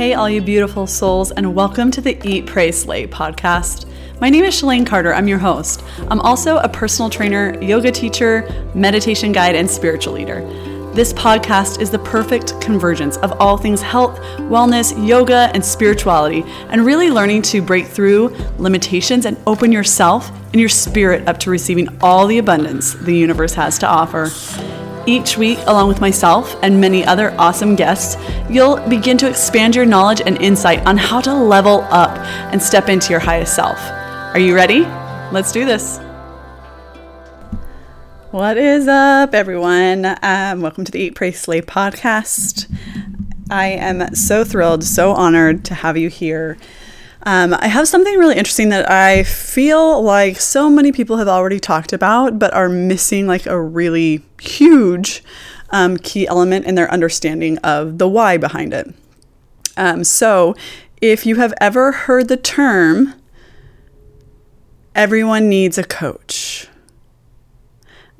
Hey, 0.00 0.14
all 0.14 0.30
you 0.30 0.40
beautiful 0.40 0.86
souls, 0.86 1.30
and 1.30 1.54
welcome 1.54 1.90
to 1.90 2.00
the 2.00 2.18
Eat, 2.26 2.46
Pray, 2.46 2.72
Slay 2.72 3.06
podcast. 3.06 3.86
My 4.20 4.30
name 4.30 4.44
is 4.44 4.54
Shalane 4.54 4.86
Carter. 4.86 5.12
I'm 5.12 5.28
your 5.28 5.38
host. 5.38 5.82
I'm 6.08 6.20
also 6.20 6.56
a 6.58 6.68
personal 6.68 7.10
trainer, 7.10 7.60
yoga 7.62 7.90
teacher, 7.90 8.70
meditation 8.74 9.32
guide, 9.32 9.56
and 9.56 9.70
spiritual 9.70 10.14
leader. 10.14 10.40
This 10.94 11.12
podcast 11.12 11.80
is 11.80 11.90
the 11.90 11.98
perfect 12.00 12.60
convergence 12.60 13.16
of 13.18 13.32
all 13.40 13.56
things 13.56 13.80
health, 13.80 14.18
wellness, 14.38 14.92
yoga, 15.06 15.50
and 15.54 15.64
spirituality, 15.64 16.44
and 16.70 16.84
really 16.84 17.10
learning 17.10 17.42
to 17.42 17.62
break 17.62 17.86
through 17.86 18.34
limitations 18.58 19.24
and 19.24 19.36
open 19.46 19.70
yourself 19.70 20.30
and 20.52 20.60
your 20.60 20.68
spirit 20.68 21.28
up 21.28 21.38
to 21.38 21.50
receiving 21.50 21.88
all 22.00 22.26
the 22.26 22.38
abundance 22.38 22.94
the 22.94 23.14
universe 23.14 23.54
has 23.54 23.78
to 23.78 23.86
offer. 23.86 24.30
Each 25.06 25.38
week, 25.38 25.58
along 25.66 25.88
with 25.88 26.00
myself 26.02 26.54
and 26.62 26.78
many 26.78 27.04
other 27.06 27.34
awesome 27.38 27.74
guests, 27.74 28.22
you'll 28.50 28.76
begin 28.86 29.16
to 29.18 29.28
expand 29.28 29.74
your 29.74 29.86
knowledge 29.86 30.20
and 30.20 30.36
insight 30.42 30.86
on 30.86 30.98
how 30.98 31.22
to 31.22 31.32
level 31.32 31.86
up 31.90 32.18
and 32.52 32.62
step 32.62 32.90
into 32.90 33.10
your 33.10 33.18
highest 33.18 33.54
self. 33.54 33.78
Are 33.80 34.38
you 34.38 34.54
ready? 34.54 34.80
Let's 35.32 35.52
do 35.52 35.64
this. 35.64 35.98
What 38.30 38.58
is 38.58 38.88
up, 38.88 39.34
everyone? 39.34 40.04
Um, 40.22 40.60
welcome 40.60 40.84
to 40.84 40.92
the 40.92 41.00
Eat, 41.00 41.14
Pray, 41.14 41.32
Slay 41.32 41.62
podcast. 41.62 42.70
I 43.50 43.68
am 43.68 44.14
so 44.14 44.44
thrilled, 44.44 44.84
so 44.84 45.12
honored 45.12 45.64
to 45.64 45.74
have 45.74 45.96
you 45.96 46.10
here. 46.10 46.58
Um, 47.24 47.54
I 47.54 47.66
have 47.66 47.86
something 47.86 48.16
really 48.18 48.36
interesting 48.36 48.70
that 48.70 48.90
I 48.90 49.24
feel 49.24 50.02
like 50.02 50.40
so 50.40 50.70
many 50.70 50.90
people 50.90 51.18
have 51.18 51.28
already 51.28 51.60
talked 51.60 51.92
about, 51.92 52.38
but 52.38 52.52
are 52.54 52.68
missing 52.68 53.26
like 53.26 53.46
a 53.46 53.60
really 53.60 54.22
huge 54.40 55.22
um, 55.70 55.98
key 55.98 56.26
element 56.26 56.64
in 56.64 56.76
their 56.76 56.90
understanding 56.90 57.58
of 57.58 57.98
the 57.98 58.08
why 58.08 58.38
behind 58.38 58.72
it. 58.72 58.94
Um, 59.76 60.02
so, 60.02 60.54
if 61.00 61.26
you 61.26 61.36
have 61.36 61.54
ever 61.60 61.92
heard 61.92 62.28
the 62.28 62.36
term, 62.36 63.14
everyone 64.94 65.48
needs 65.48 65.78
a 65.78 65.84
coach 65.84 66.66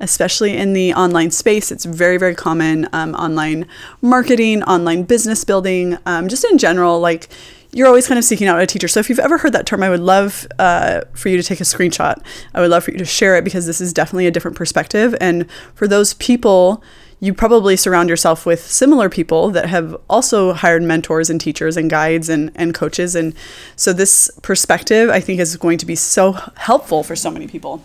especially 0.01 0.57
in 0.57 0.73
the 0.73 0.91
online 0.95 1.29
space. 1.29 1.71
It's 1.71 1.85
very, 1.85 2.17
very 2.17 2.33
common. 2.33 2.89
Um, 2.91 3.13
online 3.13 3.67
marketing, 4.01 4.63
online 4.63 5.03
business 5.03 5.43
building, 5.43 5.97
um, 6.07 6.27
just 6.27 6.43
in 6.43 6.57
general, 6.57 6.99
like 6.99 7.29
you're 7.73 7.87
always 7.87 8.07
kind 8.07 8.17
of 8.17 8.25
seeking 8.25 8.47
out 8.47 8.59
a 8.59 8.67
teacher. 8.67 8.87
So 8.87 8.99
if 8.99 9.09
you've 9.09 9.19
ever 9.19 9.37
heard 9.37 9.53
that 9.53 9.65
term, 9.65 9.81
I 9.81 9.89
would 9.89 10.01
love 10.01 10.45
uh, 10.59 11.01
for 11.13 11.29
you 11.29 11.37
to 11.37 11.43
take 11.43 11.61
a 11.61 11.63
screenshot. 11.63 12.21
I 12.53 12.61
would 12.61 12.69
love 12.69 12.83
for 12.83 12.91
you 12.91 12.97
to 12.97 13.05
share 13.05 13.37
it 13.37 13.43
because 13.43 13.65
this 13.65 13.79
is 13.79 13.93
definitely 13.93 14.27
a 14.27 14.31
different 14.31 14.57
perspective. 14.57 15.15
And 15.21 15.49
for 15.73 15.87
those 15.87 16.13
people, 16.15 16.83
you 17.21 17.33
probably 17.33 17.77
surround 17.77 18.09
yourself 18.09 18.45
with 18.45 18.59
similar 18.59 19.07
people 19.07 19.51
that 19.51 19.67
have 19.67 19.95
also 20.09 20.53
hired 20.53 20.83
mentors 20.83 21.29
and 21.29 21.39
teachers 21.39 21.77
and 21.77 21.89
guides 21.89 22.27
and, 22.27 22.51
and 22.55 22.73
coaches. 22.73 23.15
And 23.15 23.33
so 23.75 23.93
this 23.93 24.29
perspective, 24.41 25.09
I 25.09 25.19
think, 25.19 25.39
is 25.39 25.55
going 25.55 25.77
to 25.77 25.85
be 25.85 25.95
so 25.95 26.33
helpful 26.57 27.03
for 27.03 27.15
so 27.15 27.31
many 27.31 27.47
people. 27.47 27.83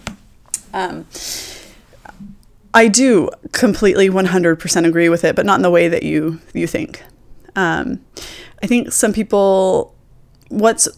Um, 0.72 1.06
I 2.74 2.88
do 2.88 3.30
completely 3.52 4.08
100% 4.08 4.86
agree 4.86 5.08
with 5.08 5.22
it, 5.22 5.36
but 5.36 5.46
not 5.46 5.56
in 5.56 5.62
the 5.62 5.70
way 5.70 5.88
that 5.88 6.02
you 6.02 6.40
you 6.52 6.66
think. 6.66 7.02
Um, 7.54 8.04
I 8.62 8.66
think 8.66 8.92
some 8.92 9.12
people, 9.12 9.94
what's 10.48 10.88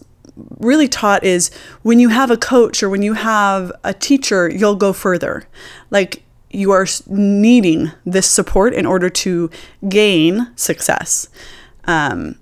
really 0.59 0.87
taught 0.87 1.23
is 1.23 1.51
when 1.81 1.99
you 1.99 2.09
have 2.09 2.31
a 2.31 2.37
coach 2.37 2.81
or 2.81 2.89
when 2.89 3.01
you 3.01 3.13
have 3.13 3.71
a 3.83 3.93
teacher, 3.93 4.49
you'll 4.49 4.75
go 4.75 4.93
further. 4.93 5.47
Like 5.89 6.23
you 6.49 6.71
are 6.71 6.87
needing 7.07 7.91
this 8.05 8.29
support 8.29 8.73
in 8.73 8.85
order 8.85 9.09
to 9.09 9.49
gain 9.87 10.51
success, 10.55 11.27
um, 11.85 12.35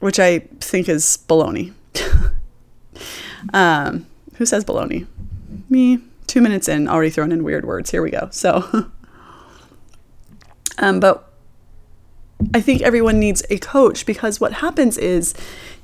which 0.00 0.18
I 0.18 0.40
think 0.60 0.88
is 0.88 1.18
baloney. 1.28 1.72
um, 3.52 4.06
who 4.34 4.46
says 4.46 4.64
baloney? 4.64 5.06
Me. 5.68 5.98
Two 6.26 6.40
minutes 6.40 6.68
in, 6.68 6.88
already 6.88 7.10
thrown 7.10 7.30
in 7.30 7.44
weird 7.44 7.66
words. 7.66 7.90
Here 7.90 8.02
we 8.02 8.10
go. 8.10 8.28
So, 8.30 8.90
um, 10.78 11.00
but 11.00 11.31
I 12.54 12.60
think 12.60 12.82
everyone 12.82 13.18
needs 13.18 13.42
a 13.50 13.58
coach 13.58 14.06
because 14.06 14.40
what 14.40 14.54
happens 14.54 14.98
is 14.98 15.34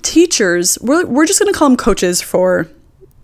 teachers, 0.02 0.78
we're, 0.80 1.06
we're 1.06 1.26
just 1.26 1.38
going 1.40 1.52
to 1.52 1.58
call 1.58 1.68
them 1.68 1.76
coaches 1.76 2.20
for 2.20 2.68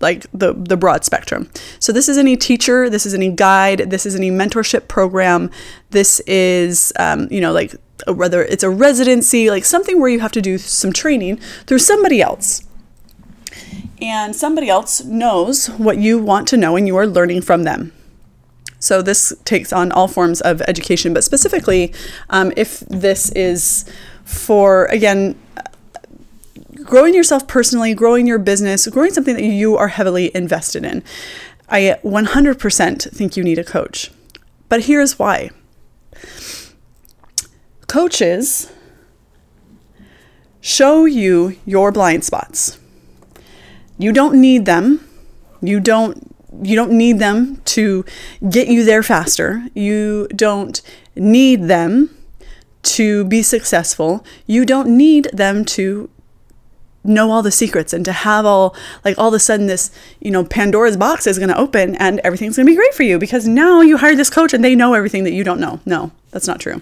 like 0.01 0.27
the, 0.33 0.53
the 0.53 0.77
broad 0.77 1.05
spectrum. 1.05 1.51
So 1.79 1.93
this 1.93 2.09
is 2.09 2.19
any 2.19 2.37
teacher, 2.37 2.91
this 2.91 3.07
is 3.07 3.15
any 3.15 3.31
guide, 3.31 3.91
this 3.91 4.05
is 4.05 4.15
any 4.15 4.31
mentorship 4.31 4.89
program, 4.89 5.51
this 5.91 6.21
is, 6.21 6.93
um, 6.99 7.29
you 7.31 7.41
know, 7.41 7.53
like 7.53 7.75
whether 8.07 8.43
it's 8.43 8.63
a 8.63 8.71
residency, 8.71 9.51
like 9.51 9.65
something 9.65 10.01
where 10.01 10.11
you 10.11 10.21
have 10.21 10.33
to 10.33 10.43
do 10.43 10.59
some 10.59 10.93
training 10.93 11.37
through 11.67 11.79
somebody 11.79 12.21
else. 12.21 12.63
And 14.03 14.35
somebody 14.37 14.69
else 14.69 15.05
knows 15.05 15.69
what 15.71 15.99
you 15.99 16.19
want 16.19 16.49
to 16.49 16.57
know 16.57 16.77
and 16.77 16.87
you 16.87 16.97
are 16.97 17.07
learning 17.07 17.43
from 17.43 17.63
them. 17.63 17.93
So 18.85 19.01
this 19.01 19.33
takes 19.47 19.73
on 19.73 19.91
all 19.93 20.09
forms 20.09 20.43
of 20.43 20.61
education, 20.69 21.15
but 21.15 21.25
specifically, 21.25 21.95
um, 22.29 22.53
if 22.55 22.81
this 22.81 23.33
is 23.33 23.87
for, 24.25 24.85
again, 24.87 25.41
growing 26.83 27.15
yourself 27.15 27.49
personally, 27.49 27.95
growing 27.95 28.27
your 28.27 28.39
business, 28.39 28.87
growing 28.89 29.11
something 29.11 29.37
that 29.37 29.43
you 29.43 29.75
are 29.79 29.89
heavily 29.89 30.31
invested 30.37 30.85
in, 30.85 31.03
I 31.67 31.97
100% 32.05 33.11
think 33.11 33.39
you 33.39 33.43
need 33.43 33.59
a 33.59 33.65
coach. 33.65 34.11
But 34.69 34.85
here's 34.85 35.19
why 35.19 35.51
coaches 37.87 38.71
show 40.61 41.07
you 41.07 41.57
your 41.65 41.91
blind 41.91 42.23
spots. 42.23 42.79
You 43.97 44.13
don't 44.13 44.39
need 44.39 44.67
them. 44.67 45.09
You 45.63 45.81
don't 45.81 46.34
you 46.63 46.77
don't 46.77 46.93
need 46.93 47.19
them 47.19 47.61
to 47.65 48.05
get 48.49 48.69
you 48.69 48.85
there 48.85 49.03
faster. 49.03 49.67
You 49.75 50.29
don't 50.29 50.81
need 51.17 51.65
them 51.65 52.11
to 52.85 53.25
be 53.25 53.43
successful. 53.43 54.25
You 54.47 54.65
don't 54.65 54.97
need 54.97 55.31
them 55.33 55.65
to 55.67 56.11
know 57.05 57.31
all 57.31 57.43
the 57.43 57.51
secrets 57.51 57.93
and 57.93 58.05
to 58.05 58.13
have 58.13 58.47
all 58.47 58.75
like 59.05 59.19
all 59.19 59.29
of 59.29 59.35
a 59.35 59.39
sudden 59.39 59.67
this 59.67 59.91
you 60.21 60.31
know 60.31 60.43
pandora's 60.43 60.97
box 60.97 61.27
is 61.27 61.39
going 61.39 61.51
to 61.51 61.59
open 61.59 61.95
and 61.97 62.19
everything's 62.25 62.57
going 62.57 62.67
to 62.67 62.73
be 62.73 62.77
great 62.77 62.95
for 62.95 63.03
you 63.03 63.19
because 63.19 63.47
now 63.47 63.83
you 63.83 63.99
hired 63.99 64.17
this 64.17 64.31
coach 64.31 64.55
and 64.55 64.65
they 64.65 64.75
know 64.75 64.95
everything 64.95 65.23
that 65.23 65.33
you 65.33 65.45
don't 65.45 65.61
know 65.61 65.81
no 65.85 66.11
that's 66.31 66.47
not 66.47 66.61
true 66.61 66.81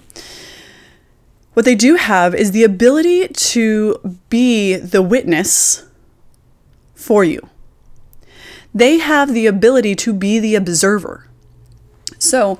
what 1.54 1.64
they 1.64 1.74
do 1.74 1.96
have 1.96 2.36
is 2.36 2.52
the 2.52 2.62
ability 2.62 3.26
to 3.28 3.96
be 4.30 4.76
the 4.76 5.02
witness 5.02 5.86
for 6.94 7.24
you 7.24 7.40
they 8.74 8.98
have 8.98 9.34
the 9.34 9.46
ability 9.46 9.94
to 9.96 10.12
be 10.12 10.38
the 10.38 10.54
observer. 10.54 11.28
So, 12.18 12.58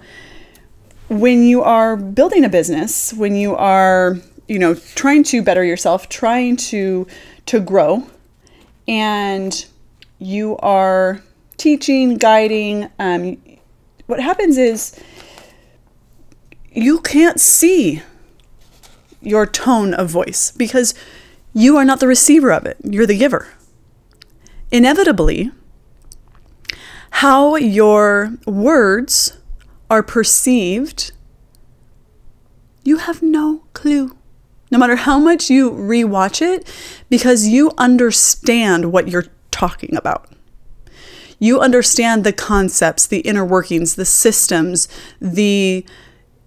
when 1.09 1.45
you 1.45 1.63
are 1.63 1.97
building 1.97 2.45
a 2.45 2.49
business, 2.49 3.13
when 3.13 3.35
you 3.35 3.55
are, 3.55 4.17
you 4.49 4.59
know, 4.59 4.75
trying 4.75 5.25
to 5.25 5.43
better 5.43 5.65
yourself, 5.65 6.09
trying 6.09 6.57
to 6.57 7.07
to 7.47 7.61
grow, 7.61 8.07
and 8.89 9.67
you 10.19 10.57
are 10.59 11.23
teaching, 11.57 12.17
guiding, 12.17 12.91
um, 12.99 13.37
what 14.07 14.21
happens 14.21 14.57
is 14.57 14.99
you 16.73 17.01
can't 17.01 17.41
see 17.41 18.03
your 19.21 19.47
tone 19.47 19.95
of 19.95 20.09
voice 20.09 20.53
because 20.53 20.95
you 21.53 21.77
are 21.77 21.85
not 21.85 22.01
the 22.01 22.09
receiver 22.09 22.51
of 22.53 22.67
it. 22.67 22.77
You're 22.83 23.07
the 23.07 23.17
giver. 23.17 23.49
Inevitably, 24.71 25.51
how 27.23 27.55
your 27.55 28.33
words 28.49 29.39
are 29.89 30.03
perceived, 30.03 31.13
you 32.83 32.97
have 32.97 33.23
no 33.23 33.63
clue. 33.75 34.17
No 34.73 34.79
matter 34.79 34.97
how 34.97 35.21
much 35.21 35.49
you 35.49 35.71
rewatch 35.71 36.43
it, 36.43 36.69
because 37.09 37.47
you 37.47 37.71
understand 37.79 38.91
what 38.91 39.07
you're 39.07 39.27
talking 39.53 39.95
about. 39.95 40.31
You 41.39 41.61
understand 41.61 42.25
the 42.25 42.33
concepts, 42.33 43.07
the 43.07 43.21
inner 43.21 43.45
workings, 43.45 43.95
the 43.95 44.05
systems, 44.05 44.89
the 45.21 45.87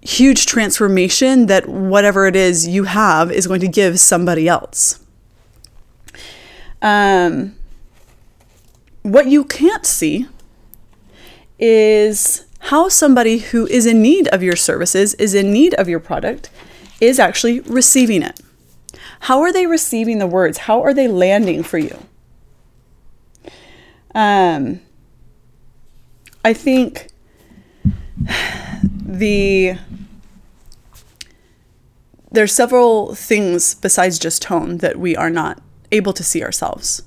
huge 0.02 0.46
transformation 0.46 1.46
that 1.46 1.70
whatever 1.70 2.28
it 2.28 2.36
is 2.36 2.68
you 2.68 2.84
have 2.84 3.32
is 3.32 3.48
going 3.48 3.62
to 3.62 3.70
give 3.70 3.98
somebody 3.98 4.50
else. 4.50 5.00
Um, 6.82 7.56
what 9.04 9.28
you 9.28 9.46
can't 9.46 9.86
see 9.86 10.28
is 11.60 12.46
how 12.60 12.90
somebody 12.90 13.40
who 13.40 13.68
is 13.68 13.86
in 13.86 14.02
need 14.02 14.28
of 14.30 14.42
your 14.42 14.56
services, 14.56 15.14
is 15.16 15.34
in 15.34 15.52
need 15.52 15.74
of 15.76 15.88
your 15.88 16.00
product, 16.00 16.50
is 17.00 17.20
actually 17.20 17.60
receiving 17.62 18.24
it. 18.24 18.40
How 19.22 19.42
are 19.42 19.54
they 19.54 19.66
receiving 19.66 20.20
the 20.20 20.28
words? 20.28 20.60
How 20.60 20.82
are 20.82 20.94
they 20.94 21.08
landing 21.08 21.64
for 21.64 21.78
you? 21.78 21.98
Um, 24.14 24.82
I 26.44 26.54
think 26.54 27.08
the 29.06 29.78
there's 32.32 32.54
several 32.54 33.16
things 33.16 33.76
besides 33.76 34.20
just 34.20 34.42
tone 34.42 34.78
that 34.78 34.98
we 34.98 35.16
are 35.16 35.30
not 35.30 35.62
able 35.92 36.14
to 36.14 36.24
see 36.24 36.44
ourselves. 36.44 37.04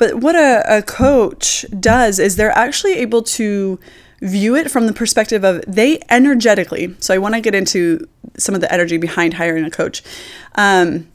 But 0.00 0.14
what 0.14 0.34
a, 0.34 0.64
a 0.78 0.82
coach 0.82 1.66
does 1.78 2.18
is 2.18 2.36
they're 2.36 2.56
actually 2.56 2.94
able 2.94 3.22
to 3.22 3.78
view 4.22 4.56
it 4.56 4.70
from 4.70 4.86
the 4.86 4.94
perspective 4.94 5.44
of 5.44 5.62
they 5.68 6.00
energetically. 6.08 6.96
So 7.00 7.12
I 7.12 7.18
want 7.18 7.34
to 7.34 7.42
get 7.42 7.54
into 7.54 8.08
some 8.38 8.54
of 8.54 8.62
the 8.62 8.72
energy 8.72 8.96
behind 8.96 9.34
hiring 9.34 9.62
a 9.62 9.70
coach. 9.70 10.02
Um, 10.54 11.06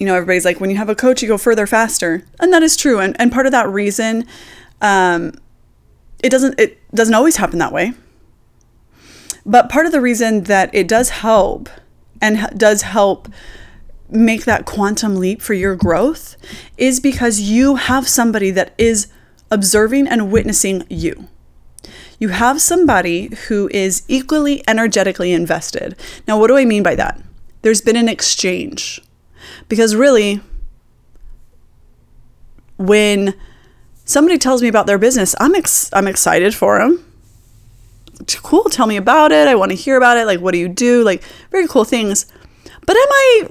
you 0.00 0.06
know, 0.06 0.16
everybody's 0.16 0.44
like, 0.44 0.58
when 0.58 0.70
you 0.70 0.76
have 0.76 0.88
a 0.88 0.96
coach, 0.96 1.22
you 1.22 1.28
go 1.28 1.38
further 1.38 1.68
faster, 1.68 2.24
and 2.40 2.52
that 2.52 2.64
is 2.64 2.76
true. 2.76 2.98
And 2.98 3.14
and 3.20 3.30
part 3.30 3.46
of 3.46 3.52
that 3.52 3.68
reason, 3.68 4.26
um, 4.80 5.34
it 6.20 6.30
doesn't 6.30 6.58
it 6.58 6.80
doesn't 6.92 7.14
always 7.14 7.36
happen 7.36 7.60
that 7.60 7.72
way. 7.72 7.92
But 9.46 9.68
part 9.68 9.86
of 9.86 9.92
the 9.92 10.00
reason 10.00 10.44
that 10.44 10.74
it 10.74 10.88
does 10.88 11.10
help 11.10 11.68
and 12.20 12.58
does 12.58 12.82
help 12.82 13.28
make 14.10 14.44
that 14.44 14.64
quantum 14.64 15.16
leap 15.16 15.40
for 15.40 15.54
your 15.54 15.76
growth 15.76 16.36
is 16.76 17.00
because 17.00 17.40
you 17.40 17.76
have 17.76 18.08
somebody 18.08 18.50
that 18.50 18.74
is 18.78 19.08
observing 19.50 20.06
and 20.06 20.30
witnessing 20.30 20.84
you. 20.88 21.28
You 22.18 22.28
have 22.28 22.60
somebody 22.60 23.34
who 23.48 23.68
is 23.72 24.02
equally 24.06 24.62
energetically 24.68 25.32
invested. 25.32 25.96
Now, 26.28 26.38
what 26.38 26.48
do 26.48 26.56
I 26.56 26.64
mean 26.64 26.82
by 26.82 26.94
that? 26.96 27.20
There's 27.62 27.80
been 27.80 27.96
an 27.96 28.08
exchange. 28.08 29.00
Because 29.68 29.96
really, 29.96 30.40
when 32.76 33.34
somebody 34.04 34.38
tells 34.38 34.62
me 34.62 34.68
about 34.68 34.86
their 34.86 34.98
business, 34.98 35.34
I'm 35.40 35.54
ex- 35.54 35.90
I'm 35.92 36.06
excited 36.06 36.54
for 36.54 36.78
them. 36.78 37.04
Cool, 38.42 38.64
tell 38.64 38.86
me 38.86 38.96
about 38.96 39.32
it. 39.32 39.48
I 39.48 39.54
want 39.54 39.70
to 39.70 39.76
hear 39.76 39.96
about 39.96 40.18
it. 40.18 40.26
Like, 40.26 40.40
what 40.40 40.52
do 40.52 40.58
you 40.58 40.68
do? 40.68 41.02
Like, 41.02 41.22
very 41.50 41.66
cool 41.66 41.84
things. 41.84 42.26
But 42.84 42.96
am 42.96 43.08
I 43.08 43.48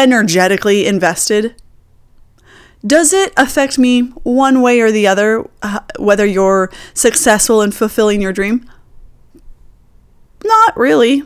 energetically 0.00 0.86
invested? 0.86 1.54
Does 2.86 3.12
it 3.12 3.32
affect 3.36 3.78
me 3.78 4.02
one 4.22 4.62
way 4.62 4.80
or 4.80 4.90
the 4.90 5.06
other, 5.06 5.48
uh, 5.62 5.80
whether 5.98 6.24
you're 6.24 6.70
successful 6.94 7.60
in 7.60 7.72
fulfilling 7.72 8.22
your 8.22 8.32
dream? 8.32 8.68
Not 10.42 10.76
really. 10.76 11.24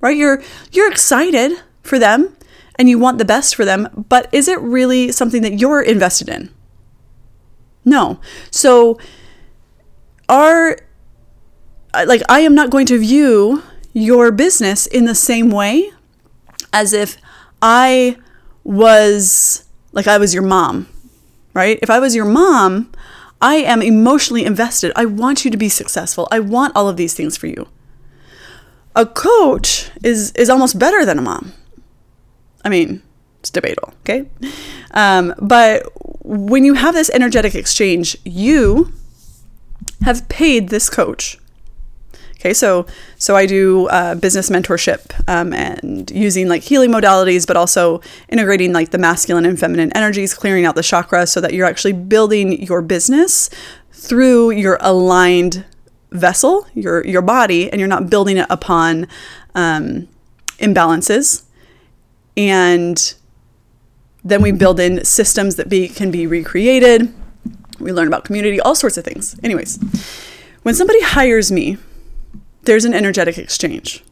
Right? 0.00 0.16
You're 0.16 0.42
you're 0.70 0.90
excited 0.90 1.52
for 1.82 1.98
them 1.98 2.36
and 2.78 2.90
you 2.90 2.98
want 2.98 3.16
the 3.16 3.24
best 3.24 3.54
for 3.54 3.64
them, 3.64 4.04
but 4.08 4.28
is 4.32 4.48
it 4.48 4.60
really 4.60 5.10
something 5.10 5.40
that 5.40 5.58
you're 5.58 5.80
invested 5.80 6.28
in? 6.28 6.50
No. 7.86 8.20
So 8.50 8.98
are 10.28 10.76
like 11.94 12.22
I 12.28 12.40
am 12.40 12.54
not 12.54 12.68
going 12.68 12.86
to 12.86 12.98
view 12.98 13.62
your 13.94 14.30
business 14.30 14.86
in 14.86 15.06
the 15.06 15.14
same 15.14 15.48
way 15.50 15.90
as 16.74 16.92
if 16.92 17.16
I 17.62 18.18
was 18.64 19.64
like 19.92 20.06
I 20.06 20.18
was 20.18 20.34
your 20.34 20.42
mom, 20.42 20.88
right? 21.54 21.78
If 21.80 21.88
I 21.88 21.98
was 21.98 22.14
your 22.14 22.26
mom, 22.26 22.92
I 23.40 23.56
am 23.56 23.80
emotionally 23.80 24.44
invested. 24.44 24.92
I 24.96 25.06
want 25.06 25.44
you 25.44 25.50
to 25.50 25.56
be 25.56 25.68
successful. 25.68 26.28
I 26.30 26.40
want 26.40 26.74
all 26.76 26.88
of 26.88 26.96
these 26.96 27.14
things 27.14 27.36
for 27.36 27.46
you. 27.46 27.68
A 28.94 29.06
coach 29.06 29.90
is 30.02 30.32
is 30.32 30.50
almost 30.50 30.78
better 30.78 31.06
than 31.06 31.18
a 31.18 31.22
mom. 31.22 31.52
I 32.64 32.68
mean, 32.68 33.02
it's 33.40 33.50
debatable, 33.50 33.94
okay? 34.00 34.28
Um, 34.92 35.34
but 35.40 35.82
when 36.24 36.64
you 36.64 36.74
have 36.74 36.94
this 36.94 37.10
energetic 37.10 37.54
exchange, 37.54 38.16
you 38.24 38.92
have 40.02 40.28
paid 40.28 40.70
this 40.70 40.88
coach 40.88 41.38
Okay, 42.44 42.52
so 42.52 42.84
so 43.16 43.36
I 43.36 43.46
do 43.46 43.86
uh, 43.86 44.16
business 44.16 44.50
mentorship 44.50 45.00
um, 45.26 45.54
and 45.54 46.10
using 46.10 46.46
like 46.46 46.62
healing 46.62 46.90
modalities, 46.90 47.46
but 47.46 47.56
also 47.56 48.02
integrating 48.28 48.70
like 48.70 48.90
the 48.90 48.98
masculine 48.98 49.46
and 49.46 49.58
feminine 49.58 49.90
energies, 49.96 50.34
clearing 50.34 50.66
out 50.66 50.74
the 50.74 50.82
chakras, 50.82 51.28
so 51.28 51.40
that 51.40 51.54
you're 51.54 51.64
actually 51.64 51.94
building 51.94 52.60
your 52.62 52.82
business 52.82 53.48
through 53.92 54.50
your 54.50 54.76
aligned 54.82 55.64
vessel, 56.10 56.66
your 56.74 57.02
your 57.06 57.22
body, 57.22 57.70
and 57.70 57.78
you're 57.78 57.88
not 57.88 58.10
building 58.10 58.36
it 58.36 58.46
upon 58.50 59.08
um, 59.54 60.06
imbalances. 60.58 61.44
And 62.36 63.14
then 64.22 64.42
we 64.42 64.52
build 64.52 64.80
in 64.80 65.02
systems 65.02 65.56
that 65.56 65.70
be 65.70 65.88
can 65.88 66.10
be 66.10 66.26
recreated. 66.26 67.10
We 67.80 67.90
learn 67.90 68.06
about 68.06 68.26
community, 68.26 68.60
all 68.60 68.74
sorts 68.74 68.98
of 68.98 69.04
things. 69.06 69.34
Anyways, 69.42 69.78
when 70.62 70.74
somebody 70.74 71.00
hires 71.00 71.50
me 71.50 71.78
there's 72.64 72.84
an 72.84 72.94
energetic 72.94 73.38
exchange. 73.38 74.04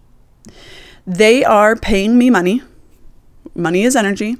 They 1.06 1.44
are 1.44 1.76
paying 1.76 2.16
me 2.19 2.31
money. 2.31 2.62
Money 3.54 3.82
is 3.82 3.96
energy. 3.96 4.37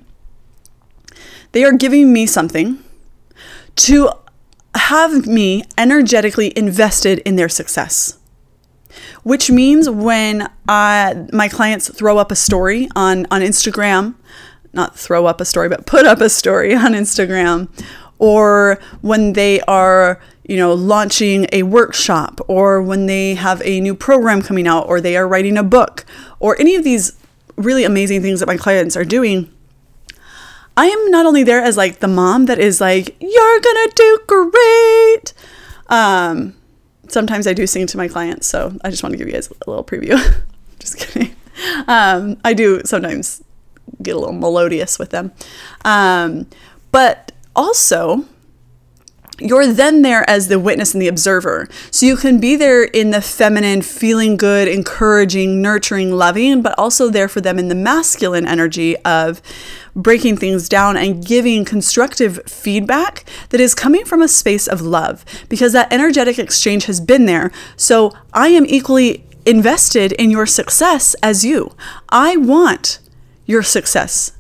They 1.53 1.65
are 1.65 1.73
giving 1.73 2.13
me 2.13 2.27
something 2.27 2.83
to 3.77 4.11
have 4.75 5.27
me 5.27 5.65
energetically 5.77 6.53
invested 6.57 7.19
in 7.21 7.37
their 7.37 7.49
success. 7.49 8.19
Which 9.23 9.51
means 9.51 9.89
when 9.89 10.51
I, 10.69 11.27
my 11.33 11.49
clients 11.49 11.91
throw 11.91 12.19
up 12.19 12.31
a 12.31 12.37
story 12.37 12.89
on, 12.97 13.27
on 13.31 13.41
Instagram, 13.41 14.15
not 14.73 14.99
throw 14.99 15.27
up 15.27 15.41
a 15.41 15.45
story, 15.45 15.69
but 15.69 15.87
put 15.87 16.07
up 16.07 16.21
a 16.21 16.31
story 16.31 16.75
on 16.75 16.93
Instagram, 16.93 17.69
or 18.19 18.79
when 19.01 19.35
they 19.35 19.61
are 19.63 20.21
you 20.45 20.57
know, 20.57 20.75
launching 20.75 21.47
a 21.53 21.63
workshop 21.63 22.41
or 22.49 22.83
when 22.83 23.07
they 23.07 23.35
have 23.35 23.63
a 23.65 23.81
new 23.81 23.95
program 23.95 24.43
coming 24.43 24.67
out 24.67 24.89
or 24.89 25.01
they 25.01 25.17
are 25.17 25.29
writing 25.29 25.57
a 25.57 25.63
book 25.63 26.05
or 26.41 26.59
any 26.61 26.75
of 26.75 26.85
these 26.85 27.17
really 27.57 27.85
amazing 27.85 28.23
things 28.23 28.41
that 28.41 28.47
my 28.47 28.57
clients 28.57 28.97
are 28.97 29.05
doing, 29.05 29.51
I 30.77 30.87
am 30.87 31.11
not 31.11 31.27
only 31.27 31.45
there 31.45 31.63
as 31.63 31.77
like 31.77 32.01
the 32.01 32.09
mom 32.09 32.47
that 32.47 32.59
is 32.59 32.81
like, 32.81 33.17
you're 33.21 33.61
gonna 33.61 33.91
do 33.95 34.19
great. 34.27 35.33
Um, 35.89 36.55
sometimes 37.09 37.47
I 37.47 37.53
do 37.53 37.67
sing 37.67 37.87
to 37.89 37.97
my 37.97 38.09
clients, 38.09 38.47
so 38.47 38.77
I 38.83 38.91
just 38.91 39.03
want 39.03 39.13
to 39.13 39.19
give 39.19 39.29
you 39.29 39.35
guys 39.35 39.49
a 39.49 39.71
little 39.71 39.85
preview. 39.85 40.19
just 40.79 40.99
kidding. 40.99 41.37
Um, 41.87 42.39
I 42.45 42.55
do 42.55 42.81
sometimes 42.85 43.45
get 44.03 44.17
a 44.17 44.19
little 44.19 44.35
melodious 44.35 44.99
with 44.99 45.11
them. 45.11 45.33
Um, 45.85 46.47
but 46.91 47.33
also, 47.55 48.25
you're 49.39 49.73
then 49.73 50.03
there 50.03 50.29
as 50.29 50.49
the 50.49 50.59
witness 50.59 50.93
and 50.93 51.03
the 51.03 51.09
observer. 51.09 51.69
So 51.91 52.07
you 52.07 52.17
can 52.17 52.39
be 52.39 52.55
there 52.57 52.85
in 52.85 53.11
the 53.11 53.21
feminine, 53.21 53.83
feeling 53.83 54.37
good, 54.37 54.69
encouraging, 54.69 55.61
nurturing, 55.61 56.13
loving, 56.13 56.63
but 56.63 56.79
also 56.79 57.09
there 57.09 57.29
for 57.29 57.41
them 57.41 57.59
in 57.59 57.69
the 57.69 57.75
masculine 57.75 58.47
energy 58.47 58.97
of 58.99 59.43
breaking 59.95 60.37
things 60.37 60.69
down 60.69 60.97
and 60.97 61.25
giving 61.27 61.65
constructive 61.65 62.41
feedback 62.47 63.25
that 63.51 63.61
is 63.61 63.75
coming 63.75 64.05
from 64.05 64.23
a 64.23 64.29
space 64.29 64.67
of 64.67 64.81
love 64.81 65.25
because 65.49 65.73
that 65.73 65.93
energetic 65.93 66.39
exchange 66.39 66.87
has 66.87 67.01
been 67.01 67.27
there. 67.27 67.51
So 67.77 68.13
I 68.33 68.49
am 68.49 68.65
equally 68.67 69.25
invested 69.45 70.13
in 70.13 70.31
your 70.31 70.47
success 70.47 71.15
as 71.23 71.45
you. 71.45 71.75
I 72.09 72.37
want 72.37 73.01
your 73.45 73.63
success. 73.63 74.33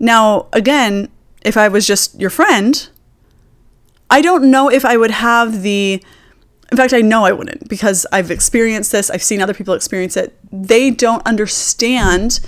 Now, 0.00 0.46
again, 0.52 1.08
if 1.42 1.56
I 1.56 1.68
was 1.68 1.86
just 1.86 2.18
your 2.18 2.30
friend, 2.30 2.88
I 4.10 4.22
don't 4.22 4.50
know 4.50 4.70
if 4.70 4.84
I 4.84 4.96
would 4.96 5.10
have 5.10 5.62
the 5.62 6.02
in 6.70 6.76
fact, 6.76 6.92
I 6.92 7.00
know 7.00 7.24
I 7.24 7.32
wouldn't 7.32 7.68
because 7.68 8.06
I've 8.12 8.30
experienced 8.30 8.92
this. 8.92 9.10
I've 9.10 9.22
seen 9.22 9.40
other 9.40 9.54
people 9.54 9.72
experience 9.72 10.18
it. 10.18 10.36
They 10.52 10.90
don't 10.90 11.26
understand 11.26 12.40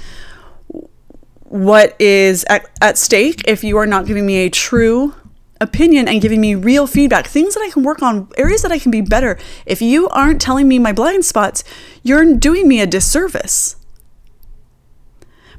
what 1.45 1.97
is 1.99 2.45
at, 2.49 2.69
at 2.83 2.99
stake 2.99 3.43
if 3.49 3.65
you 3.65 3.79
are 3.79 3.87
not 3.87 4.07
giving 4.07 4.27
me 4.27 4.45
a 4.45 4.51
true 4.51 5.15
opinion 5.61 6.07
and 6.07 6.21
giving 6.21 6.41
me 6.41 6.55
real 6.55 6.87
feedback, 6.87 7.27
things 7.27 7.55
that 7.55 7.63
I 7.63 7.71
can 7.71 7.83
work 7.83 8.03
on, 8.03 8.29
areas 8.37 8.63
that 8.63 8.73
I 8.73 8.79
can 8.79 8.91
be 8.91 9.01
better. 9.01 9.39
If 9.67 9.83
you 9.83 10.09
aren't 10.11 10.41
telling 10.41 10.69
me 10.69 10.79
my 10.79 10.93
blind 10.93 11.25
spots, 11.25 11.65
you're 12.03 12.35
doing 12.35 12.69
me 12.69 12.81
a 12.81 12.87
disservice. 12.87 13.77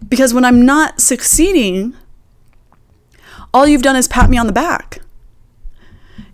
Because 0.07 0.33
when 0.33 0.45
I'm 0.45 0.65
not 0.65 1.01
succeeding, 1.01 1.95
all 3.53 3.67
you've 3.67 3.83
done 3.83 3.95
is 3.95 4.07
pat 4.07 4.29
me 4.29 4.37
on 4.37 4.47
the 4.47 4.53
back. 4.53 5.00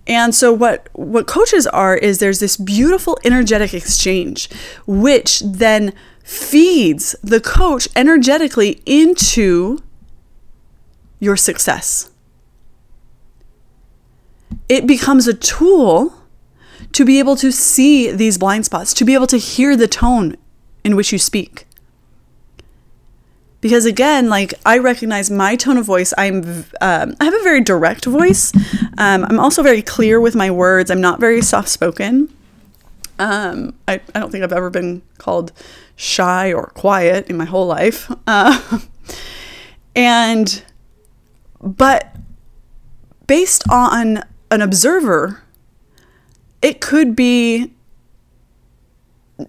And 0.07 0.33
so 0.33 0.53
what 0.53 0.87
what 0.93 1.27
coaches 1.27 1.67
are 1.67 1.95
is 1.95 2.19
there's 2.19 2.39
this 2.39 2.57
beautiful 2.57 3.19
energetic 3.25 3.73
exchange 3.73 4.49
which 4.87 5.41
then 5.41 5.93
feeds 6.23 7.15
the 7.21 7.41
coach 7.41 7.87
energetically 7.95 8.81
into 8.85 9.79
your 11.19 11.35
success. 11.35 12.09
It 14.69 14.87
becomes 14.87 15.27
a 15.27 15.33
tool 15.33 16.13
to 16.93 17.05
be 17.05 17.19
able 17.19 17.35
to 17.37 17.51
see 17.51 18.11
these 18.11 18.37
blind 18.37 18.65
spots, 18.65 18.93
to 18.95 19.05
be 19.05 19.13
able 19.13 19.27
to 19.27 19.37
hear 19.37 19.75
the 19.75 19.87
tone 19.87 20.37
in 20.83 20.95
which 20.95 21.11
you 21.11 21.19
speak 21.19 21.66
because 23.67 23.85
again 23.85 24.29
like 24.29 24.53
i 24.65 24.77
recognize 24.77 25.29
my 25.29 25.55
tone 25.55 25.77
of 25.77 25.85
voice. 25.85 26.13
I'm 26.17 26.65
um, 26.79 27.15
i 27.19 27.25
have 27.25 27.33
a 27.33 27.43
very 27.43 27.61
direct 27.61 28.05
voice. 28.05 28.53
Um, 28.97 29.25
i'm 29.25 29.39
also 29.39 29.61
very 29.61 29.81
clear 29.81 30.19
with 30.21 30.35
my 30.35 30.49
words. 30.49 30.89
I'm 30.89 31.01
not 31.01 31.19
very 31.19 31.41
soft 31.41 31.69
spoken 31.69 32.29
Um, 33.19 33.73
I, 33.87 33.99
I 34.13 34.19
don't 34.19 34.31
think 34.31 34.43
I've 34.43 34.53
ever 34.53 34.69
been 34.69 35.01
called 35.17 35.51
shy 35.95 36.53
or 36.53 36.67
quiet 36.75 37.27
in 37.29 37.35
my 37.37 37.45
whole 37.45 37.65
life. 37.65 38.11
Uh, 38.27 38.79
and, 39.95 40.63
but 41.61 42.15
based 43.25 43.63
on 43.69 44.23
an 44.51 44.61
observer, 44.61 45.43
it 46.61 46.79
could 46.79 47.15
be 47.15 47.73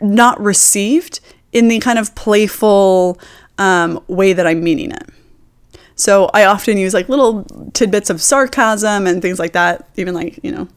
not 0.01 0.41
received 0.41 1.21
in 1.53 1.69
the 1.69 1.79
kind 1.81 1.99
of 1.99 2.15
playful 2.15 3.19
um, 3.59 4.03
way 4.09 4.33
that 4.33 4.47
I'm 4.47 4.63
meaning 4.63 4.93
it. 4.93 5.09
So 5.95 6.31
I 6.33 6.45
often 6.45 6.79
use 6.79 6.95
like 6.95 7.09
little 7.09 7.45
tidbits 7.75 8.09
of 8.09 8.23
sarcasm 8.23 9.07
and 9.07 9.21
things 9.21 9.39
like 9.39 9.53
that, 9.53 9.89
even 9.97 10.15
like, 10.15 10.39
you 10.43 10.53
know, 10.53 10.69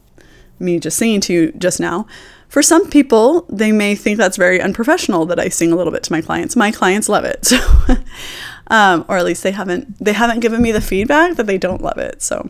me 0.58 0.78
just 0.78 0.98
singing 0.98 1.20
to 1.22 1.32
you 1.32 1.52
just 1.52 1.80
now. 1.80 2.06
For 2.48 2.60
some 2.60 2.90
people, 2.90 3.46
they 3.48 3.72
may 3.72 3.94
think 3.94 4.18
that's 4.18 4.36
very 4.36 4.60
unprofessional 4.60 5.24
that 5.26 5.38
I 5.38 5.48
sing 5.48 5.72
a 5.72 5.76
little 5.76 5.92
bit 5.92 6.02
to 6.02 6.12
my 6.12 6.20
clients. 6.20 6.54
My 6.56 6.70
clients 6.70 7.08
love 7.08 7.24
it. 7.24 7.52
So 7.88 7.96
um, 8.68 9.04
or 9.08 9.18
at 9.18 9.24
least 9.24 9.42
they 9.42 9.50
haven't 9.50 9.98
they 10.02 10.12
haven't 10.12 10.40
given 10.40 10.62
me 10.62 10.72
the 10.72 10.80
feedback 10.80 11.36
that 11.36 11.46
they 11.46 11.58
don't 11.58 11.82
love 11.82 11.98
it. 11.98 12.22
So 12.22 12.48